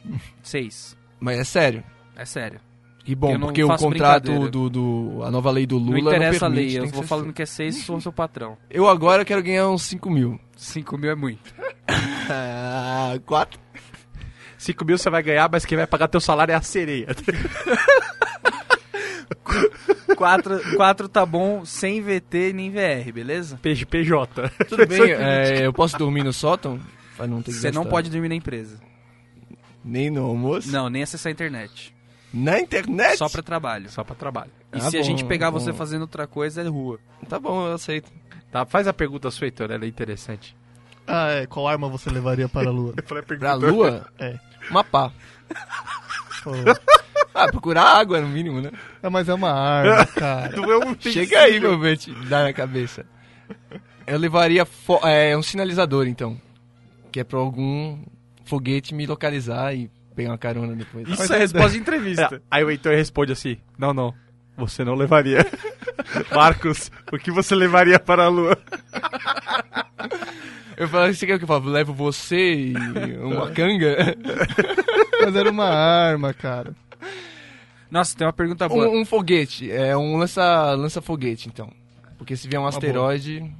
[0.43, 0.97] Seis.
[1.21, 1.85] Mas é sério.
[2.17, 2.61] É sério.
[3.05, 5.23] Que bom, Eu não porque o contrato do, do.
[5.23, 5.93] A nova lei do Lula.
[5.93, 8.13] não interessa a permite, lei, tem eu que vou falando que é seis, sou seu
[8.13, 8.59] patrão.
[8.69, 10.41] Eu agora quero ganhar uns 5 mil.
[10.57, 11.55] Cinco mil é muito.
[12.29, 13.61] Ah, 4?
[14.59, 17.07] 5 mil você vai ganhar, mas quem vai pagar teu salário é a sereia.
[20.17, 23.59] Quatro, quatro tá bom, sem VT nem VR, beleza?
[23.63, 24.49] PJ.
[24.69, 26.81] Tudo bem, é, eu posso dormir no sótão?
[27.17, 27.91] Pra não ter que Você não gastar.
[27.91, 28.79] pode dormir na empresa.
[29.85, 30.71] Nem no almoço?
[30.73, 31.95] Não, nem acessar a internet.
[32.35, 33.17] Na internet?
[33.19, 33.89] Só pra trabalho.
[33.89, 34.51] Só pra trabalho.
[34.75, 35.79] E Ah, se a bom, gente pegar você bom.
[35.79, 36.99] fazendo outra coisa, é rua.
[37.29, 38.11] Tá bom, eu aceito.
[38.51, 40.57] Tá, faz a pergunta sua, Heitor, ela é interessante.
[41.07, 41.47] Ah, é.
[41.47, 42.93] Qual arma você levaria para a lua?
[43.39, 44.07] Pra lua?
[44.19, 44.39] É.
[44.71, 45.13] Uma pá.
[46.43, 46.51] Pô.
[47.37, 48.71] Ah, procurar água no mínimo, né?
[49.03, 50.53] Ah, mas é uma arma, cara.
[50.99, 53.05] Chega aí, meu te dar na cabeça.
[54.07, 54.67] Eu levaria
[55.05, 56.41] é, um sinalizador, então.
[57.13, 57.99] Que é pra algum
[58.47, 61.07] foguete me localizar e pegar uma carona depois.
[61.09, 62.37] Isso é resposta de entrevista.
[62.37, 64.15] É, aí o Heitor responde assim: Não, não.
[64.57, 65.47] Você não levaria.
[66.35, 68.57] Marcos, o que você levaria para a lua?
[70.75, 71.69] Eu falo, você quer que eu falo?
[71.69, 72.75] Levo você e
[73.19, 74.17] uma canga?
[75.23, 76.75] Mas era uma arma, cara.
[77.91, 78.89] Nossa, tem uma pergunta boa.
[78.89, 81.73] um, um foguete, é um lança, lança foguete, então.
[82.19, 82.71] Porque se vier um boa.
[82.71, 83.55] asteroide...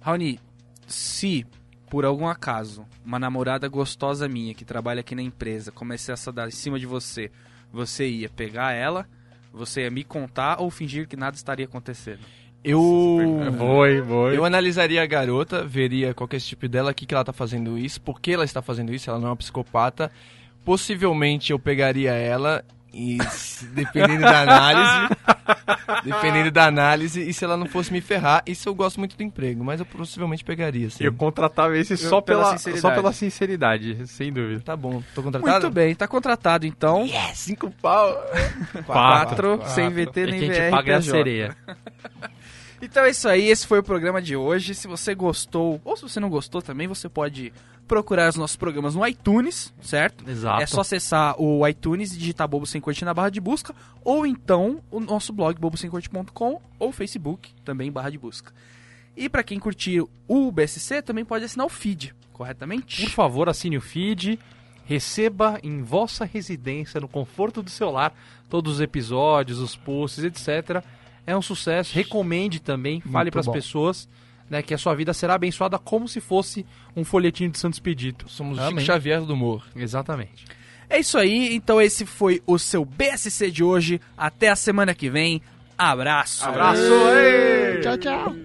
[0.00, 0.40] Raoni,
[0.86, 1.44] se
[1.90, 6.48] por algum acaso uma namorada gostosa minha que trabalha aqui na empresa começasse a dar
[6.48, 7.30] em cima de você,
[7.72, 9.06] você ia pegar ela,
[9.52, 12.20] você ia me contar ou fingir que nada estaria acontecendo?
[12.62, 13.18] Eu...
[13.56, 14.36] Foi, foi.
[14.36, 17.24] Eu analisaria a garota, veria qual que é esse tipo dela, o que, que ela
[17.24, 20.10] tá fazendo isso, por que ela está fazendo isso, ela não é uma psicopata.
[20.64, 23.18] Possivelmente eu pegaria ela e,
[23.74, 25.16] dependendo da análise,
[26.04, 29.22] dependendo da análise, e se ela não fosse me ferrar, isso eu gosto muito do
[29.22, 31.04] emprego, mas eu possivelmente pegaria, sim.
[31.04, 32.80] Eu contratava esse só pela pela, sinceridade.
[32.82, 34.60] só pela sinceridade, sem dúvida.
[34.60, 35.50] Tá bom, tô contratado?
[35.62, 37.04] Muito bem, tá contratado então.
[37.06, 38.08] Yeah, cinco pau.
[38.86, 39.68] Quatro, Quatro.
[39.74, 40.70] sem VT É nem que a gente VR.
[40.70, 41.56] paga a sereia.
[42.80, 44.74] Então é isso aí, esse foi o programa de hoje.
[44.74, 47.52] Se você gostou, ou se você não gostou também, você pode
[47.88, 50.28] procurar os nossos programas no iTunes, certo?
[50.28, 50.62] Exato.
[50.62, 53.74] É só acessar o iTunes e digitar Bobo Sem Corte na barra de busca,
[54.04, 58.52] ou então o nosso blog bobosemcorte.com ou Facebook, também barra de busca.
[59.16, 63.02] E pra quem curtir o BSC, também pode assinar o feed, corretamente?
[63.02, 64.38] Por favor, assine o feed.
[64.84, 68.14] Receba em vossa residência, no conforto do seu lar,
[68.48, 70.82] todos os episódios, os posts, etc.
[71.28, 71.94] É um sucesso.
[71.94, 74.08] Recomende também, fale para as pessoas
[74.48, 76.64] né, que a sua vida será abençoada como se fosse
[76.96, 78.26] um folhetinho de Santos Pedito.
[78.30, 78.84] Somos o Chico Amém.
[78.84, 79.62] Xavier do humor.
[79.76, 80.46] Exatamente.
[80.88, 84.00] É isso aí, então esse foi o seu BSC de hoje.
[84.16, 85.42] Até a semana que vem.
[85.76, 86.46] Abraço!
[86.46, 86.80] Abraço!
[86.80, 87.80] ei!
[87.82, 88.36] Tchau, tchau.